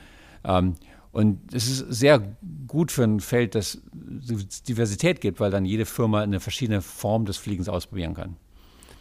Ähm, 0.45 0.77
und 1.11 1.53
es 1.53 1.69
ist 1.69 1.93
sehr 1.93 2.23
gut 2.67 2.91
für 2.91 3.05
ein 3.05 3.21
Feld, 3.21 3.55
das 3.55 3.83
Diversität 3.93 5.21
gibt, 5.21 5.41
weil 5.41 5.51
dann 5.51 5.67
jede 5.67 5.85
Firma 5.85 6.23
eine 6.23 6.41
verschiedene 6.41 6.81
Form 6.81 7.27
des 7.27 7.37
Fliegens 7.37 7.69
ausprobieren 7.69 8.15
kann. 8.15 8.37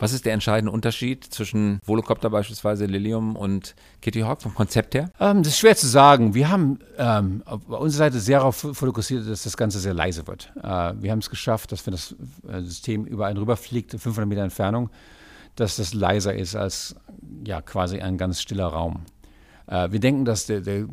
Was 0.02 0.14
ist 0.14 0.26
der 0.26 0.34
entscheidende 0.34 0.72
Unterschied 0.72 1.24
zwischen 1.26 1.80
Volocopter 1.86 2.32
beispielsweise, 2.32 2.88
Lilium 2.88 3.36
und 3.36 3.76
Kitty 4.02 4.22
Hawk 4.22 4.42
vom 4.42 4.56
Konzept 4.56 4.96
her? 4.96 5.12
Ähm, 5.20 5.44
das 5.44 5.54
ist 5.54 5.60
schwer 5.60 5.76
zu 5.76 5.86
sagen. 5.88 6.34
Wir 6.34 6.50
haben 6.50 6.80
ähm, 6.98 7.44
auf 7.46 7.62
unserer 7.68 8.06
Seite 8.06 8.20
sehr 8.20 8.40
darauf 8.40 8.56
fokussiert, 8.56 9.30
dass 9.30 9.44
das 9.44 9.56
Ganze 9.56 9.78
sehr 9.78 9.94
leise 9.94 10.26
wird. 10.26 10.52
Äh, 10.56 10.94
wir 11.00 11.12
haben 11.12 11.20
es 11.20 11.30
geschafft, 11.30 11.72
dass 11.72 11.86
wenn 11.86 11.92
das 11.92 12.16
äh, 12.48 12.62
System 12.62 13.06
über 13.06 13.28
einen 13.28 13.38
rüberfliegt, 13.38 13.92
500 13.92 14.28
Meter 14.28 14.42
Entfernung, 14.42 14.90
dass 15.56 15.76
das 15.76 15.94
leiser 15.94 16.34
ist 16.34 16.56
als 16.56 16.96
ja, 17.46 17.62
quasi 17.62 18.00
ein 18.00 18.18
ganz 18.18 18.42
stiller 18.42 18.66
Raum. 18.66 19.02
Äh, 19.68 19.92
wir 19.92 20.00
denken, 20.00 20.26
dass 20.26 20.48
der, 20.48 20.62
der, 20.62 20.88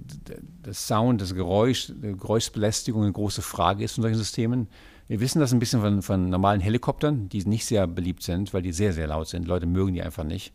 der 0.66 0.74
Sound, 0.74 1.22
das 1.22 1.34
Geräusch, 1.34 1.86
die 1.86 2.12
Geräuschbelästigung 2.12 3.04
eine 3.04 3.12
große 3.12 3.40
Frage 3.40 3.84
ist 3.84 3.94
von 3.94 4.02
solchen 4.02 4.18
Systemen. 4.18 4.68
Wir 5.08 5.20
wissen 5.20 5.40
das 5.40 5.52
ein 5.52 5.58
bisschen 5.58 5.80
von, 5.80 6.02
von 6.02 6.28
normalen 6.28 6.60
Helikoptern, 6.60 7.28
die 7.30 7.42
nicht 7.44 7.64
sehr 7.64 7.86
beliebt 7.86 8.22
sind, 8.22 8.52
weil 8.52 8.62
die 8.62 8.72
sehr, 8.72 8.92
sehr 8.92 9.06
laut 9.06 9.28
sind. 9.28 9.48
Leute 9.48 9.66
mögen 9.66 9.94
die 9.94 10.02
einfach 10.02 10.24
nicht. 10.24 10.52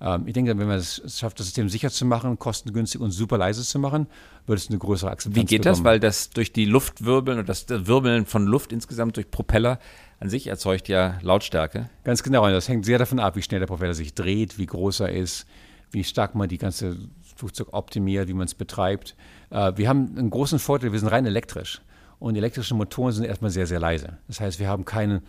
Ähm, 0.00 0.26
ich 0.26 0.32
denke, 0.32 0.56
wenn 0.56 0.68
man 0.68 0.78
es 0.78 1.02
schafft, 1.18 1.38
das 1.40 1.46
System 1.46 1.68
sicher 1.68 1.90
zu 1.90 2.06
machen, 2.06 2.38
kostengünstig 2.38 3.00
und 3.00 3.10
super 3.10 3.36
leise 3.36 3.62
zu 3.62 3.78
machen, 3.78 4.06
wird 4.46 4.60
es 4.60 4.68
eine 4.68 4.78
größere 4.78 5.10
Akzeptanz 5.10 5.42
Wie 5.42 5.44
geht 5.44 5.62
bekommen. 5.62 5.82
das? 5.82 5.84
Weil 5.84 6.00
das 6.00 6.30
durch 6.30 6.52
die 6.52 6.64
Luftwirbeln 6.64 7.40
und 7.40 7.48
das 7.48 7.66
Wirbeln 7.68 8.26
von 8.26 8.46
Luft 8.46 8.72
insgesamt 8.72 9.16
durch 9.16 9.30
Propeller 9.30 9.78
an 10.20 10.30
sich 10.30 10.46
erzeugt 10.46 10.88
ja 10.88 11.18
Lautstärke. 11.22 11.90
Ganz 12.04 12.22
genau, 12.22 12.44
und 12.46 12.52
das 12.52 12.68
hängt 12.68 12.84
sehr 12.84 12.98
davon 12.98 13.18
ab, 13.18 13.36
wie 13.36 13.42
schnell 13.42 13.60
der 13.60 13.66
Propeller 13.66 13.94
sich 13.94 14.14
dreht, 14.14 14.58
wie 14.58 14.66
groß 14.66 15.00
er 15.00 15.10
ist, 15.10 15.46
wie 15.90 16.04
stark 16.04 16.34
man 16.34 16.48
die 16.48 16.58
ganze 16.58 16.96
Flugzeug 17.36 17.68
optimiert, 17.72 18.28
wie 18.28 18.34
man 18.34 18.46
es 18.46 18.54
betreibt. 18.54 19.16
Äh, 19.50 19.72
wir 19.76 19.88
haben 19.88 20.16
einen 20.16 20.30
großen 20.30 20.58
Vorteil, 20.58 20.92
wir 20.92 20.98
sind 20.98 21.08
rein 21.08 21.26
elektrisch. 21.26 21.80
Und 22.20 22.36
elektrische 22.36 22.74
Motoren 22.74 23.12
sind 23.12 23.24
erstmal 23.24 23.50
sehr, 23.50 23.66
sehr 23.66 23.80
leise. 23.80 24.18
Das 24.28 24.40
heißt, 24.40 24.60
wir 24.60 24.68
haben 24.68 24.84
keine 24.84 25.22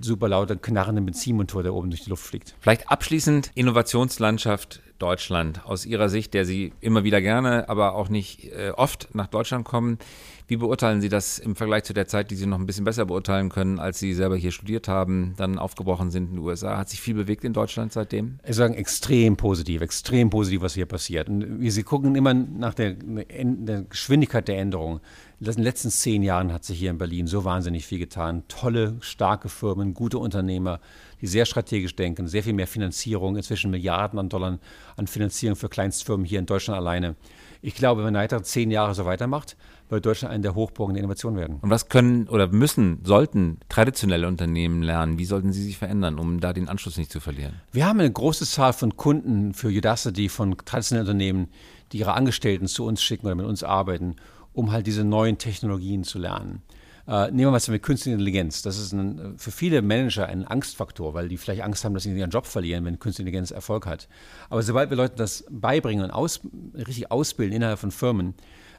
super 0.00 0.28
laute, 0.28 0.56
knarrende 0.56 1.02
Benzinmotor, 1.02 1.62
der 1.62 1.74
oben 1.74 1.90
durch 1.90 2.04
die 2.04 2.10
Luft 2.10 2.24
fliegt. 2.24 2.54
Vielleicht 2.60 2.88
abschließend 2.88 3.50
Innovationslandschaft 3.54 4.80
Deutschland 5.04 5.66
aus 5.66 5.84
Ihrer 5.84 6.08
Sicht, 6.08 6.32
der 6.32 6.46
Sie 6.46 6.72
immer 6.80 7.04
wieder 7.04 7.20
gerne, 7.20 7.68
aber 7.68 7.94
auch 7.94 8.08
nicht 8.08 8.50
äh, 8.52 8.70
oft 8.74 9.14
nach 9.14 9.26
Deutschland 9.26 9.66
kommen. 9.66 9.98
Wie 10.46 10.56
beurteilen 10.56 11.02
Sie 11.02 11.10
das 11.10 11.38
im 11.38 11.56
Vergleich 11.56 11.84
zu 11.84 11.92
der 11.92 12.06
Zeit, 12.06 12.30
die 12.30 12.36
Sie 12.36 12.46
noch 12.46 12.58
ein 12.58 12.64
bisschen 12.64 12.86
besser 12.86 13.04
beurteilen 13.04 13.50
können, 13.50 13.78
als 13.78 13.98
Sie 13.98 14.14
selber 14.14 14.36
hier 14.36 14.50
studiert 14.50 14.88
haben, 14.88 15.34
dann 15.36 15.58
aufgebrochen 15.58 16.10
sind 16.10 16.30
in 16.30 16.36
den 16.36 16.38
USA? 16.38 16.78
Hat 16.78 16.88
sich 16.88 17.02
viel 17.02 17.12
bewegt 17.12 17.44
in 17.44 17.52
Deutschland 17.52 17.92
seitdem? 17.92 18.38
Ich 18.46 18.56
sage 18.56 18.76
extrem 18.76 19.36
positiv, 19.36 19.82
extrem 19.82 20.30
positiv, 20.30 20.62
was 20.62 20.74
hier 20.74 20.86
passiert. 20.86 21.28
Und 21.28 21.70
Sie 21.70 21.82
gucken 21.82 22.14
immer 22.14 22.32
nach 22.32 22.72
der, 22.72 22.94
der 22.94 23.82
Geschwindigkeit 23.82 24.48
der 24.48 24.58
Änderung. 24.58 25.00
In 25.40 25.46
den 25.52 25.64
letzten 25.64 25.90
zehn 25.90 26.22
Jahren 26.22 26.50
hat 26.50 26.64
sich 26.64 26.78
hier 26.78 26.90
in 26.90 26.96
Berlin 26.98 27.26
so 27.26 27.44
wahnsinnig 27.44 27.84
viel 27.84 27.98
getan. 27.98 28.44
Tolle, 28.48 28.96
starke 29.00 29.50
Firmen, 29.50 29.92
gute 29.92 30.18
Unternehmer, 30.18 30.80
die 31.24 31.28
sehr 31.28 31.46
strategisch 31.46 31.96
denken, 31.96 32.28
sehr 32.28 32.42
viel 32.42 32.52
mehr 32.52 32.66
Finanzierung, 32.66 33.34
inzwischen 33.34 33.70
Milliarden 33.70 34.18
an 34.18 34.28
Dollar 34.28 34.58
an 34.96 35.06
Finanzierung 35.06 35.56
für 35.56 35.70
Kleinstfirmen 35.70 36.26
hier 36.26 36.38
in 36.38 36.44
Deutschland 36.44 36.78
alleine. 36.78 37.16
Ich 37.62 37.74
glaube, 37.74 38.04
wenn 38.04 38.12
man 38.12 38.20
weitere 38.20 38.42
zehn 38.42 38.70
Jahre 38.70 38.94
so 38.94 39.06
weitermacht, 39.06 39.56
wird 39.88 40.04
Deutschland 40.04 40.34
eine 40.34 40.42
der 40.42 40.54
Hochburgen 40.54 40.92
der 40.92 41.02
Innovation 41.02 41.34
werden. 41.36 41.60
Und 41.62 41.70
was 41.70 41.88
können 41.88 42.28
oder 42.28 42.48
müssen, 42.48 43.00
sollten 43.04 43.58
traditionelle 43.70 44.28
Unternehmen 44.28 44.82
lernen? 44.82 45.18
Wie 45.18 45.24
sollten 45.24 45.54
sie 45.54 45.62
sich 45.62 45.78
verändern, 45.78 46.18
um 46.18 46.40
da 46.40 46.52
den 46.52 46.68
Anschluss 46.68 46.98
nicht 46.98 47.10
zu 47.10 47.20
verlieren? 47.20 47.54
Wir 47.72 47.86
haben 47.86 48.00
eine 48.00 48.12
große 48.12 48.44
Zahl 48.44 48.74
von 48.74 48.98
Kunden 48.98 49.54
für 49.54 49.68
Udacity, 49.68 50.28
von 50.28 50.58
traditionellen 50.58 51.08
Unternehmen, 51.08 51.48
die 51.92 52.00
ihre 52.00 52.12
Angestellten 52.12 52.66
zu 52.66 52.84
uns 52.84 53.02
schicken 53.02 53.24
oder 53.24 53.34
mit 53.34 53.46
uns 53.46 53.64
arbeiten, 53.64 54.16
um 54.52 54.72
halt 54.72 54.86
diese 54.86 55.04
neuen 55.04 55.38
Technologien 55.38 56.04
zu 56.04 56.18
lernen. 56.18 56.60
Äh, 57.06 57.26
nehmen 57.26 57.38
wir 57.38 57.50
mal 57.50 57.60
mit 57.68 57.82
künstlicher 57.82 58.14
Intelligenz. 58.14 58.62
Das 58.62 58.78
ist 58.78 58.92
ein, 58.92 59.34
für 59.36 59.50
viele 59.50 59.82
Manager 59.82 60.26
ein 60.26 60.46
Angstfaktor, 60.46 61.14
weil 61.14 61.28
die 61.28 61.36
vielleicht 61.36 61.62
Angst 61.62 61.84
haben, 61.84 61.94
dass 61.94 62.04
sie 62.04 62.16
ihren 62.16 62.30
Job 62.30 62.46
verlieren, 62.46 62.84
wenn 62.84 62.98
künstliche 62.98 63.28
Intelligenz 63.28 63.50
Erfolg 63.50 63.86
hat. 63.86 64.08
Aber 64.48 64.62
sobald 64.62 64.90
wir 64.90 64.96
Leuten 64.96 65.16
das 65.16 65.44
beibringen 65.50 66.04
und 66.04 66.10
aus, 66.10 66.40
richtig 66.74 67.10
ausbilden 67.10 67.56
innerhalb 67.56 67.78
von 67.78 67.90
Firmen, 67.90 68.34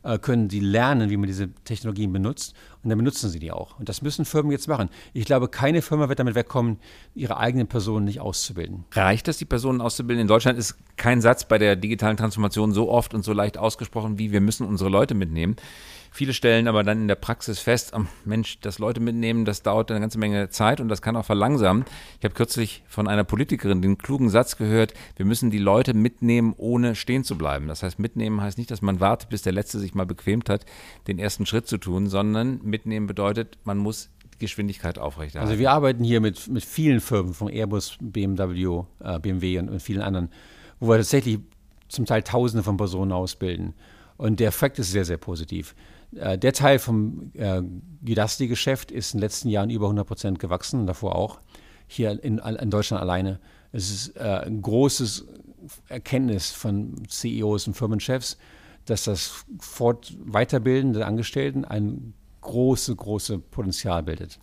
äh, 0.06 0.20
können 0.20 0.48
die 0.48 0.60
lernen, 0.60 1.10
wie 1.10 1.18
man 1.18 1.28
diese 1.28 1.52
Technologien 1.66 2.14
benutzt 2.14 2.54
und 2.84 2.90
dann 2.90 2.98
benutzen 2.98 3.30
sie 3.30 3.40
die 3.40 3.52
auch. 3.52 3.80
Und 3.80 3.90
das 3.90 4.02
müssen 4.02 4.24
Firmen 4.24 4.52
jetzt 4.52 4.68
machen. 4.68 4.90
Ich 5.14 5.26
glaube, 5.26 5.48
keine 5.48 5.82
Firma 5.82 6.10
wird 6.10 6.20
damit 6.20 6.36
wegkommen, 6.36 6.78
ihre 7.16 7.38
eigenen 7.38 7.68
Personen 7.68 8.06
nicht 8.06 8.22
auszubilden. 8.22 8.86
Reicht 8.92 9.28
das, 9.28 9.38
die 9.38 9.46
Personen 9.46 9.82
auszubilden? 9.82 10.22
In 10.22 10.28
Deutschland 10.28 10.60
ist 10.60 10.78
kein 10.96 11.22
Satz 11.22 11.46
bei 11.46 11.58
der 11.58 11.76
digitalen 11.76 12.18
Transformation 12.18 12.72
so 12.72 12.90
oft 12.90 13.14
und 13.14 13.24
so 13.24 13.34
leicht 13.34 13.58
ausgesprochen 13.58 14.20
wie 14.20 14.32
wir 14.32 14.42
müssen 14.42 14.66
unsere 14.68 14.90
Leute 14.90 15.16
mitnehmen. 15.16 15.56
Viele 16.16 16.34
stellen 16.34 16.70
aber 16.70 16.86
dann 16.86 17.02
in 17.02 17.08
der 17.10 17.16
Praxis 17.16 17.60
fest, 17.60 17.92
oh 17.94 18.06
Mensch, 18.24 18.62
das 18.62 18.80
Leute 18.80 19.02
mitnehmen, 19.02 19.44
das 19.44 19.64
dauert 19.64 19.92
eine 19.92 20.00
ganze 20.00 20.18
Menge 20.18 20.48
Zeit 20.48 20.80
und 20.80 20.88
das 20.88 21.02
kann 21.02 21.18
auch 21.18 21.26
verlangsamen. 21.26 21.84
Ich 22.20 22.24
habe 22.24 22.34
kürzlich 22.34 22.84
von 22.88 23.10
einer 23.10 23.26
Politikerin 23.26 23.82
den 23.82 23.98
klugen 23.98 24.30
Satz 24.30 24.56
gehört, 24.56 24.94
wir 25.18 25.26
müssen 25.26 25.52
die 25.52 25.58
Leute 25.58 25.94
mitnehmen, 25.94 26.54
ohne 26.56 26.96
stehen 26.96 27.26
zu 27.26 27.38
bleiben. 27.38 27.68
Das 27.68 27.84
heißt, 27.84 28.00
mitnehmen 28.00 28.40
heißt 28.40 28.58
nicht, 28.58 28.72
dass 28.72 28.82
man 28.82 29.02
wartet, 29.02 29.28
bis 29.28 29.42
der 29.42 29.52
Letzte 29.52 29.78
sich 29.78 29.94
mal 29.94 30.06
bequemt 30.06 30.48
hat, 30.48 30.66
den 31.10 31.20
ersten 31.20 31.46
Schritt 31.46 31.68
zu 31.68 31.78
tun, 31.78 32.08
sondern 32.08 32.62
mitnehmen 32.64 33.08
bedeutet, 33.08 33.58
man 33.66 33.78
muss 33.78 34.10
Geschwindigkeit 34.40 34.98
aufrechterhalten. 34.98 35.52
Also 35.52 35.60
wir 35.60 35.72
arbeiten 35.72 36.06
hier 36.06 36.22
mit, 36.22 36.48
mit 36.48 36.64
vielen 36.64 37.02
Firmen, 37.02 37.34
von 37.34 37.50
Airbus, 37.50 37.98
BMW, 38.00 38.84
äh, 39.04 39.20
BMW 39.20 39.60
und, 39.60 39.68
und 39.68 39.82
vielen 39.82 40.02
anderen, 40.02 40.30
wo 40.80 40.88
wir 40.88 40.96
tatsächlich 40.96 41.40
zum 41.90 42.06
Teil 42.06 42.24
Tausende 42.24 42.64
von 42.64 42.78
Personen 42.78 43.12
ausbilden. 43.12 43.74
Und 44.18 44.40
der 44.40 44.48
Effekt 44.48 44.80
ist 44.80 44.92
sehr, 44.92 45.06
sehr 45.06 45.18
positiv. 45.18 45.76
Äh, 46.16 46.38
der 46.38 46.54
Teil 46.54 46.80
vom 46.80 47.32
äh, 47.34 47.62
Udacity-Geschäft 48.08 48.92
ist 48.92 49.14
in 49.14 49.20
den 49.20 49.24
letzten 49.24 49.50
Jahren 49.50 49.70
über 49.70 49.86
100 49.86 50.08
Prozent 50.08 50.40
gewachsen, 50.40 50.88
davor 50.88 51.16
auch. 51.16 51.40
Hier 51.88 52.24
in, 52.24 52.40
in 52.40 52.70
Deutschland 52.70 53.02
alleine. 53.02 53.40
Es 53.72 53.92
ist 53.92 54.18
äh, 54.18 54.42
ein 54.46 54.62
großes 54.62 55.26
Erkenntnis 55.90 56.52
von 56.52 56.96
CEOs 57.08 57.68
und 57.68 57.74
Firmenchefs, 57.74 58.38
dass 58.86 59.04
das 59.04 59.46
Fort 59.60 60.16
Weiterbilden 60.20 60.94
der 60.94 61.08
Angestellten 61.08 61.66
ein 61.66 62.14
großes, 62.42 62.96
großes 62.96 63.40
Potenzial 63.52 64.04
bildet. 64.04 64.40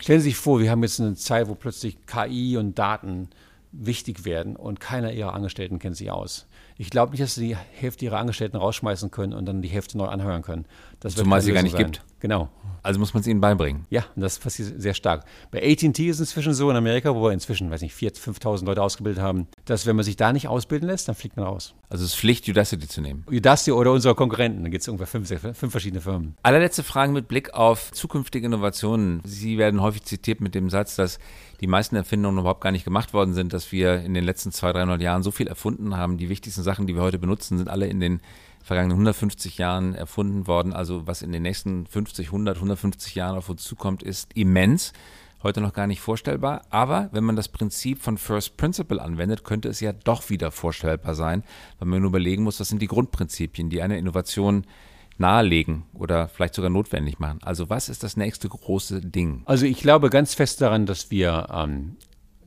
Stellen 0.00 0.20
Sie 0.20 0.30
sich 0.30 0.36
vor, 0.36 0.60
wir 0.60 0.70
haben 0.70 0.82
jetzt 0.82 1.00
eine 1.00 1.14
Zeit, 1.14 1.48
wo 1.48 1.54
plötzlich 1.54 1.98
KI 2.06 2.56
und 2.56 2.78
Daten 2.78 3.28
wichtig 3.72 4.24
werden 4.24 4.56
und 4.56 4.80
keiner 4.80 5.12
ihrer 5.12 5.34
Angestellten 5.34 5.78
kennt 5.78 5.96
sie 5.96 6.10
aus. 6.10 6.46
Ich 6.78 6.90
glaube 6.90 7.12
nicht, 7.12 7.22
dass 7.22 7.34
sie 7.34 7.48
die 7.48 7.56
Hälfte 7.56 8.04
ihrer 8.04 8.18
Angestellten 8.18 8.56
rausschmeißen 8.56 9.10
können 9.10 9.32
und 9.32 9.46
dann 9.46 9.62
die 9.62 9.68
Hälfte 9.68 9.96
neu 9.96 10.06
anhören 10.06 10.42
können. 10.42 10.66
Das 11.00 11.14
Zumal 11.14 11.40
sie 11.40 11.52
gar 11.52 11.62
nicht 11.62 11.72
sein. 11.72 11.84
gibt. 11.84 12.02
Genau. 12.20 12.48
Also 12.82 13.00
muss 13.00 13.14
man 13.14 13.22
es 13.22 13.26
ihnen 13.26 13.40
beibringen. 13.40 13.86
Ja, 13.90 14.04
und 14.14 14.22
das 14.22 14.38
passiert 14.38 14.80
sehr 14.80 14.94
stark. 14.94 15.24
Bei 15.50 15.58
AT&T 15.58 16.06
ist 16.06 16.20
es 16.20 16.20
inzwischen 16.20 16.54
so 16.54 16.70
in 16.70 16.76
Amerika, 16.76 17.14
wo 17.14 17.22
wir 17.22 17.32
inzwischen, 17.32 17.70
weiß 17.70 17.82
nicht, 17.82 17.96
4.000, 17.96 18.40
5.000 18.40 18.64
Leute 18.64 18.82
ausgebildet 18.82 19.22
haben, 19.22 19.48
dass 19.64 19.86
wenn 19.86 19.96
man 19.96 20.04
sich 20.04 20.16
da 20.16 20.32
nicht 20.32 20.48
ausbilden 20.48 20.88
lässt, 20.88 21.08
dann 21.08 21.14
fliegt 21.14 21.36
man 21.36 21.46
raus. 21.46 21.74
Also 21.88 22.04
es 22.04 22.12
ist 22.12 22.18
Pflicht, 22.18 22.48
Udacity 22.48 22.86
zu 22.86 23.00
nehmen. 23.00 23.24
Udacity 23.28 23.72
oder 23.72 23.92
unsere 23.92 24.14
Konkurrenten. 24.14 24.62
Da 24.62 24.70
gibt 24.70 24.82
es 24.82 24.88
ungefähr 24.88 25.20
fünf, 25.20 25.28
fünf 25.58 25.70
verschiedene 25.70 26.00
Firmen. 26.00 26.36
Allerletzte 26.42 26.82
Frage 26.82 27.12
mit 27.12 27.26
Blick 27.26 27.54
auf 27.54 27.90
zukünftige 27.92 28.46
Innovationen. 28.46 29.20
Sie 29.24 29.58
werden 29.58 29.80
häufig 29.82 30.04
zitiert 30.04 30.40
mit 30.40 30.54
dem 30.54 30.70
Satz, 30.70 30.96
dass 30.96 31.18
die 31.60 31.66
meisten 31.66 31.96
Erfindungen 31.96 32.38
überhaupt 32.38 32.60
gar 32.60 32.72
nicht 32.72 32.84
gemacht 32.84 33.14
worden 33.14 33.34
sind, 33.34 33.52
dass 33.52 33.72
wir 33.72 34.00
in 34.00 34.14
den 34.14 34.24
letzten 34.24 34.52
200, 34.52 34.76
300 34.76 35.02
Jahren 35.02 35.22
so 35.22 35.30
viel 35.30 35.46
erfunden 35.46 35.96
haben. 35.96 36.18
Die 36.18 36.28
wichtigsten 36.28 36.62
Sachen, 36.62 36.86
die 36.86 36.94
wir 36.94 37.02
heute 37.02 37.18
benutzen, 37.18 37.58
sind 37.58 37.68
alle 37.68 37.86
in 37.86 38.00
den 38.00 38.20
vergangenen 38.62 38.94
150 38.94 39.58
Jahren 39.58 39.94
erfunden 39.94 40.46
worden. 40.46 40.72
Also 40.72 41.06
was 41.06 41.22
in 41.22 41.32
den 41.32 41.42
nächsten 41.42 41.86
50, 41.86 42.26
100, 42.28 42.56
150 42.56 43.14
Jahren 43.14 43.36
auf 43.36 43.48
uns 43.48 43.62
zukommt, 43.62 44.02
ist 44.02 44.32
immens. 44.34 44.92
Heute 45.42 45.60
noch 45.60 45.72
gar 45.72 45.86
nicht 45.86 46.00
vorstellbar. 46.00 46.62
Aber 46.70 47.08
wenn 47.12 47.22
man 47.22 47.36
das 47.36 47.48
Prinzip 47.48 48.02
von 48.02 48.18
First 48.18 48.56
Principle 48.56 49.00
anwendet, 49.00 49.44
könnte 49.44 49.68
es 49.68 49.80
ja 49.80 49.92
doch 49.92 50.28
wieder 50.30 50.50
vorstellbar 50.50 51.14
sein, 51.14 51.44
weil 51.78 51.88
man 51.88 52.00
nur 52.00 52.08
überlegen 52.08 52.42
muss, 52.42 52.58
was 52.58 52.68
sind 52.68 52.82
die 52.82 52.88
Grundprinzipien, 52.88 53.70
die 53.70 53.82
eine 53.82 53.98
Innovation 53.98 54.64
nahelegen 55.18 55.84
oder 55.94 56.28
vielleicht 56.28 56.54
sogar 56.54 56.70
notwendig 56.70 57.18
machen. 57.18 57.38
Also 57.42 57.70
was 57.70 57.88
ist 57.88 58.02
das 58.02 58.16
nächste 58.16 58.48
große 58.48 59.00
Ding? 59.00 59.42
Also 59.46 59.66
ich 59.66 59.80
glaube 59.80 60.10
ganz 60.10 60.34
fest 60.34 60.60
daran, 60.60 60.86
dass 60.86 61.10
wir, 61.10 61.48
ähm, 61.52 61.96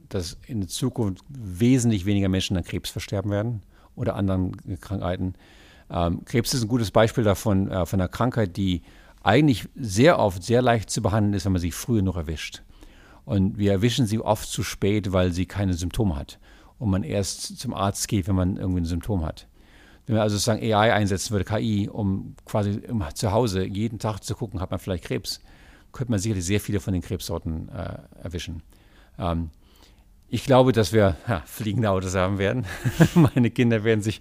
dass 0.09 0.37
in 0.47 0.61
der 0.61 0.69
Zukunft 0.69 1.23
wesentlich 1.29 2.05
weniger 2.05 2.29
Menschen 2.29 2.57
an 2.57 2.63
Krebs 2.63 2.89
versterben 2.89 3.31
werden 3.31 3.63
oder 3.95 4.15
anderen 4.15 4.55
Krankheiten. 4.79 5.33
Ähm, 5.89 6.23
Krebs 6.25 6.53
ist 6.53 6.63
ein 6.63 6.67
gutes 6.67 6.91
Beispiel 6.91 7.23
davon, 7.23 7.69
äh, 7.69 7.85
von 7.85 7.99
einer 7.99 8.09
Krankheit, 8.09 8.55
die 8.57 8.83
eigentlich 9.23 9.67
sehr 9.75 10.19
oft 10.19 10.43
sehr 10.43 10.61
leicht 10.61 10.89
zu 10.89 11.01
behandeln 11.01 11.33
ist, 11.33 11.45
wenn 11.45 11.51
man 11.51 11.61
sie 11.61 11.71
früh 11.71 12.01
noch 12.01 12.15
erwischt. 12.15 12.61
Und 13.25 13.57
wir 13.57 13.71
erwischen 13.71 14.05
sie 14.05 14.19
oft 14.19 14.47
zu 14.47 14.63
spät, 14.63 15.11
weil 15.11 15.31
sie 15.31 15.45
keine 15.45 15.73
Symptome 15.73 16.15
hat. 16.15 16.39
Und 16.77 16.89
man 16.89 17.03
erst 17.03 17.59
zum 17.59 17.73
Arzt 17.73 18.07
geht, 18.07 18.27
wenn 18.27 18.35
man 18.35 18.57
irgendwie 18.57 18.81
ein 18.81 18.85
Symptom 18.85 19.25
hat. 19.25 19.48
Wenn 20.09 20.15
man 20.15 20.23
also 20.23 20.37
sozusagen 20.37 20.63
AI 20.63 20.91
einsetzen 20.91 21.29
würde, 21.29 21.45
KI, 21.45 21.87
um 21.87 22.33
quasi 22.43 22.81
zu 23.13 23.31
Hause 23.31 23.63
jeden 23.63 23.99
Tag 23.99 24.21
zu 24.23 24.33
gucken, 24.33 24.59
hat 24.59 24.71
man 24.71 24.79
vielleicht 24.79 25.03
Krebs, 25.03 25.39
könnte 25.91 26.09
man 26.09 26.19
sicherlich 26.19 26.43
sehr 26.43 26.59
viele 26.59 26.79
von 26.79 26.93
den 26.93 27.03
Krebssorten 27.03 27.69
äh, 27.69 27.99
erwischen. 28.23 28.63
Ähm, 29.19 29.51
ich 30.27 30.45
glaube, 30.45 30.71
dass 30.71 30.93
wir 30.93 31.15
ja, 31.27 31.43
fliegende 31.45 31.91
Autos 31.91 32.15
haben 32.15 32.39
werden. 32.39 32.65
Meine 33.13 33.51
Kinder 33.51 33.83
werden 33.83 34.01
sich 34.01 34.19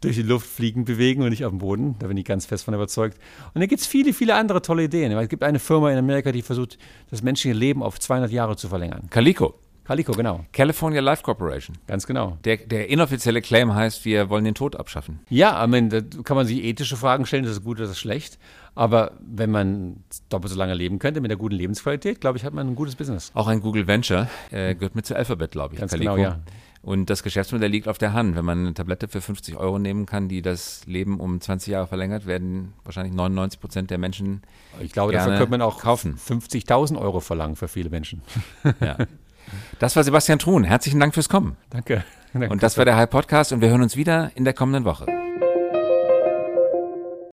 durch 0.00 0.14
die 0.14 0.22
Luft 0.22 0.46
fliegend 0.46 0.86
bewegen 0.86 1.22
und 1.22 1.30
nicht 1.30 1.44
auf 1.44 1.50
dem 1.50 1.58
Boden. 1.58 1.96
Da 1.98 2.06
bin 2.06 2.16
ich 2.16 2.24
ganz 2.24 2.46
fest 2.46 2.62
von 2.62 2.74
überzeugt. 2.74 3.18
Und 3.52 3.60
da 3.60 3.66
gibt 3.66 3.80
es 3.80 3.88
viele, 3.88 4.12
viele 4.12 4.36
andere 4.36 4.62
tolle 4.62 4.84
Ideen. 4.84 5.10
Es 5.10 5.28
gibt 5.28 5.42
eine 5.42 5.58
Firma 5.58 5.90
in 5.90 5.98
Amerika, 5.98 6.30
die 6.30 6.42
versucht, 6.42 6.78
das 7.10 7.22
menschliche 7.22 7.56
Leben 7.56 7.82
auf 7.82 7.98
200 7.98 8.30
Jahre 8.30 8.56
zu 8.56 8.68
verlängern. 8.68 9.08
Calico. 9.10 9.54
Calico, 9.86 10.12
genau. 10.12 10.44
California 10.52 11.00
Life 11.00 11.22
Corporation. 11.22 11.78
Ganz 11.86 12.06
genau. 12.06 12.38
Der, 12.44 12.56
der 12.56 12.88
inoffizielle 12.88 13.40
Claim 13.40 13.74
heißt, 13.74 14.04
wir 14.04 14.28
wollen 14.28 14.44
den 14.44 14.54
Tod 14.54 14.74
abschaffen. 14.74 15.20
Ja, 15.28 15.62
I 15.64 15.68
mean, 15.68 15.90
da 15.90 16.00
kann 16.24 16.36
man 16.36 16.46
sich 16.46 16.64
ethische 16.64 16.96
Fragen 16.96 17.24
stellen, 17.24 17.44
das 17.44 17.52
ist 17.52 17.64
gut 17.64 17.76
oder 17.76 17.84
das 17.84 17.92
ist 17.92 18.00
schlecht. 18.00 18.38
Aber 18.74 19.12
wenn 19.20 19.50
man 19.50 20.04
doppelt 20.28 20.52
so 20.52 20.58
lange 20.58 20.74
leben 20.74 20.98
könnte 20.98 21.20
mit 21.20 21.30
der 21.30 21.38
guten 21.38 21.54
Lebensqualität, 21.54 22.20
glaube 22.20 22.36
ich, 22.36 22.44
hat 22.44 22.52
man 22.52 22.66
ein 22.66 22.74
gutes 22.74 22.96
Business. 22.96 23.30
Auch 23.34 23.46
ein 23.46 23.60
Google 23.60 23.86
Venture 23.86 24.28
äh, 24.50 24.74
gehört 24.74 24.96
mit 24.96 25.06
zu 25.06 25.14
Alphabet, 25.16 25.52
glaube 25.52 25.74
ich. 25.74 25.80
Ganz 25.80 25.92
Calico. 25.92 26.14
genau, 26.16 26.28
ja. 26.30 26.40
Und 26.82 27.10
das 27.10 27.22
Geschäftsmodell 27.22 27.70
liegt 27.70 27.88
auf 27.88 27.98
der 27.98 28.12
Hand. 28.12 28.36
Wenn 28.36 28.44
man 28.44 28.58
eine 28.58 28.74
Tablette 28.74 29.08
für 29.08 29.20
50 29.20 29.56
Euro 29.56 29.78
nehmen 29.78 30.06
kann, 30.06 30.28
die 30.28 30.42
das 30.42 30.86
Leben 30.86 31.18
um 31.20 31.40
20 31.40 31.72
Jahre 31.72 31.86
verlängert, 31.86 32.26
werden 32.26 32.74
wahrscheinlich 32.84 33.12
99 33.14 33.60
Prozent 33.60 33.90
der 33.90 33.98
Menschen. 33.98 34.42
Ich 34.80 34.92
glaube, 34.92 35.12
dafür 35.12 35.36
könnte 35.36 35.50
man 35.50 35.62
auch 35.62 35.80
kaufen. 35.80 36.16
50.000 36.16 36.96
Euro 37.00 37.20
verlangen 37.20 37.56
für 37.56 37.66
viele 37.68 37.90
Menschen. 37.90 38.22
Ja. 38.80 38.98
Das 39.78 39.96
war 39.96 40.04
Sebastian 40.04 40.38
Truhn. 40.38 40.64
Herzlichen 40.64 41.00
Dank 41.00 41.14
fürs 41.14 41.28
Kommen. 41.28 41.56
Danke. 41.70 42.04
Und 42.34 42.62
das 42.62 42.76
war 42.76 42.84
der 42.84 42.96
High 42.96 43.08
Podcast 43.08 43.52
und 43.52 43.60
wir 43.60 43.68
hören 43.70 43.82
uns 43.82 43.96
wieder 43.96 44.30
in 44.34 44.44
der 44.44 44.52
kommenden 44.52 44.84
Woche. 44.84 45.06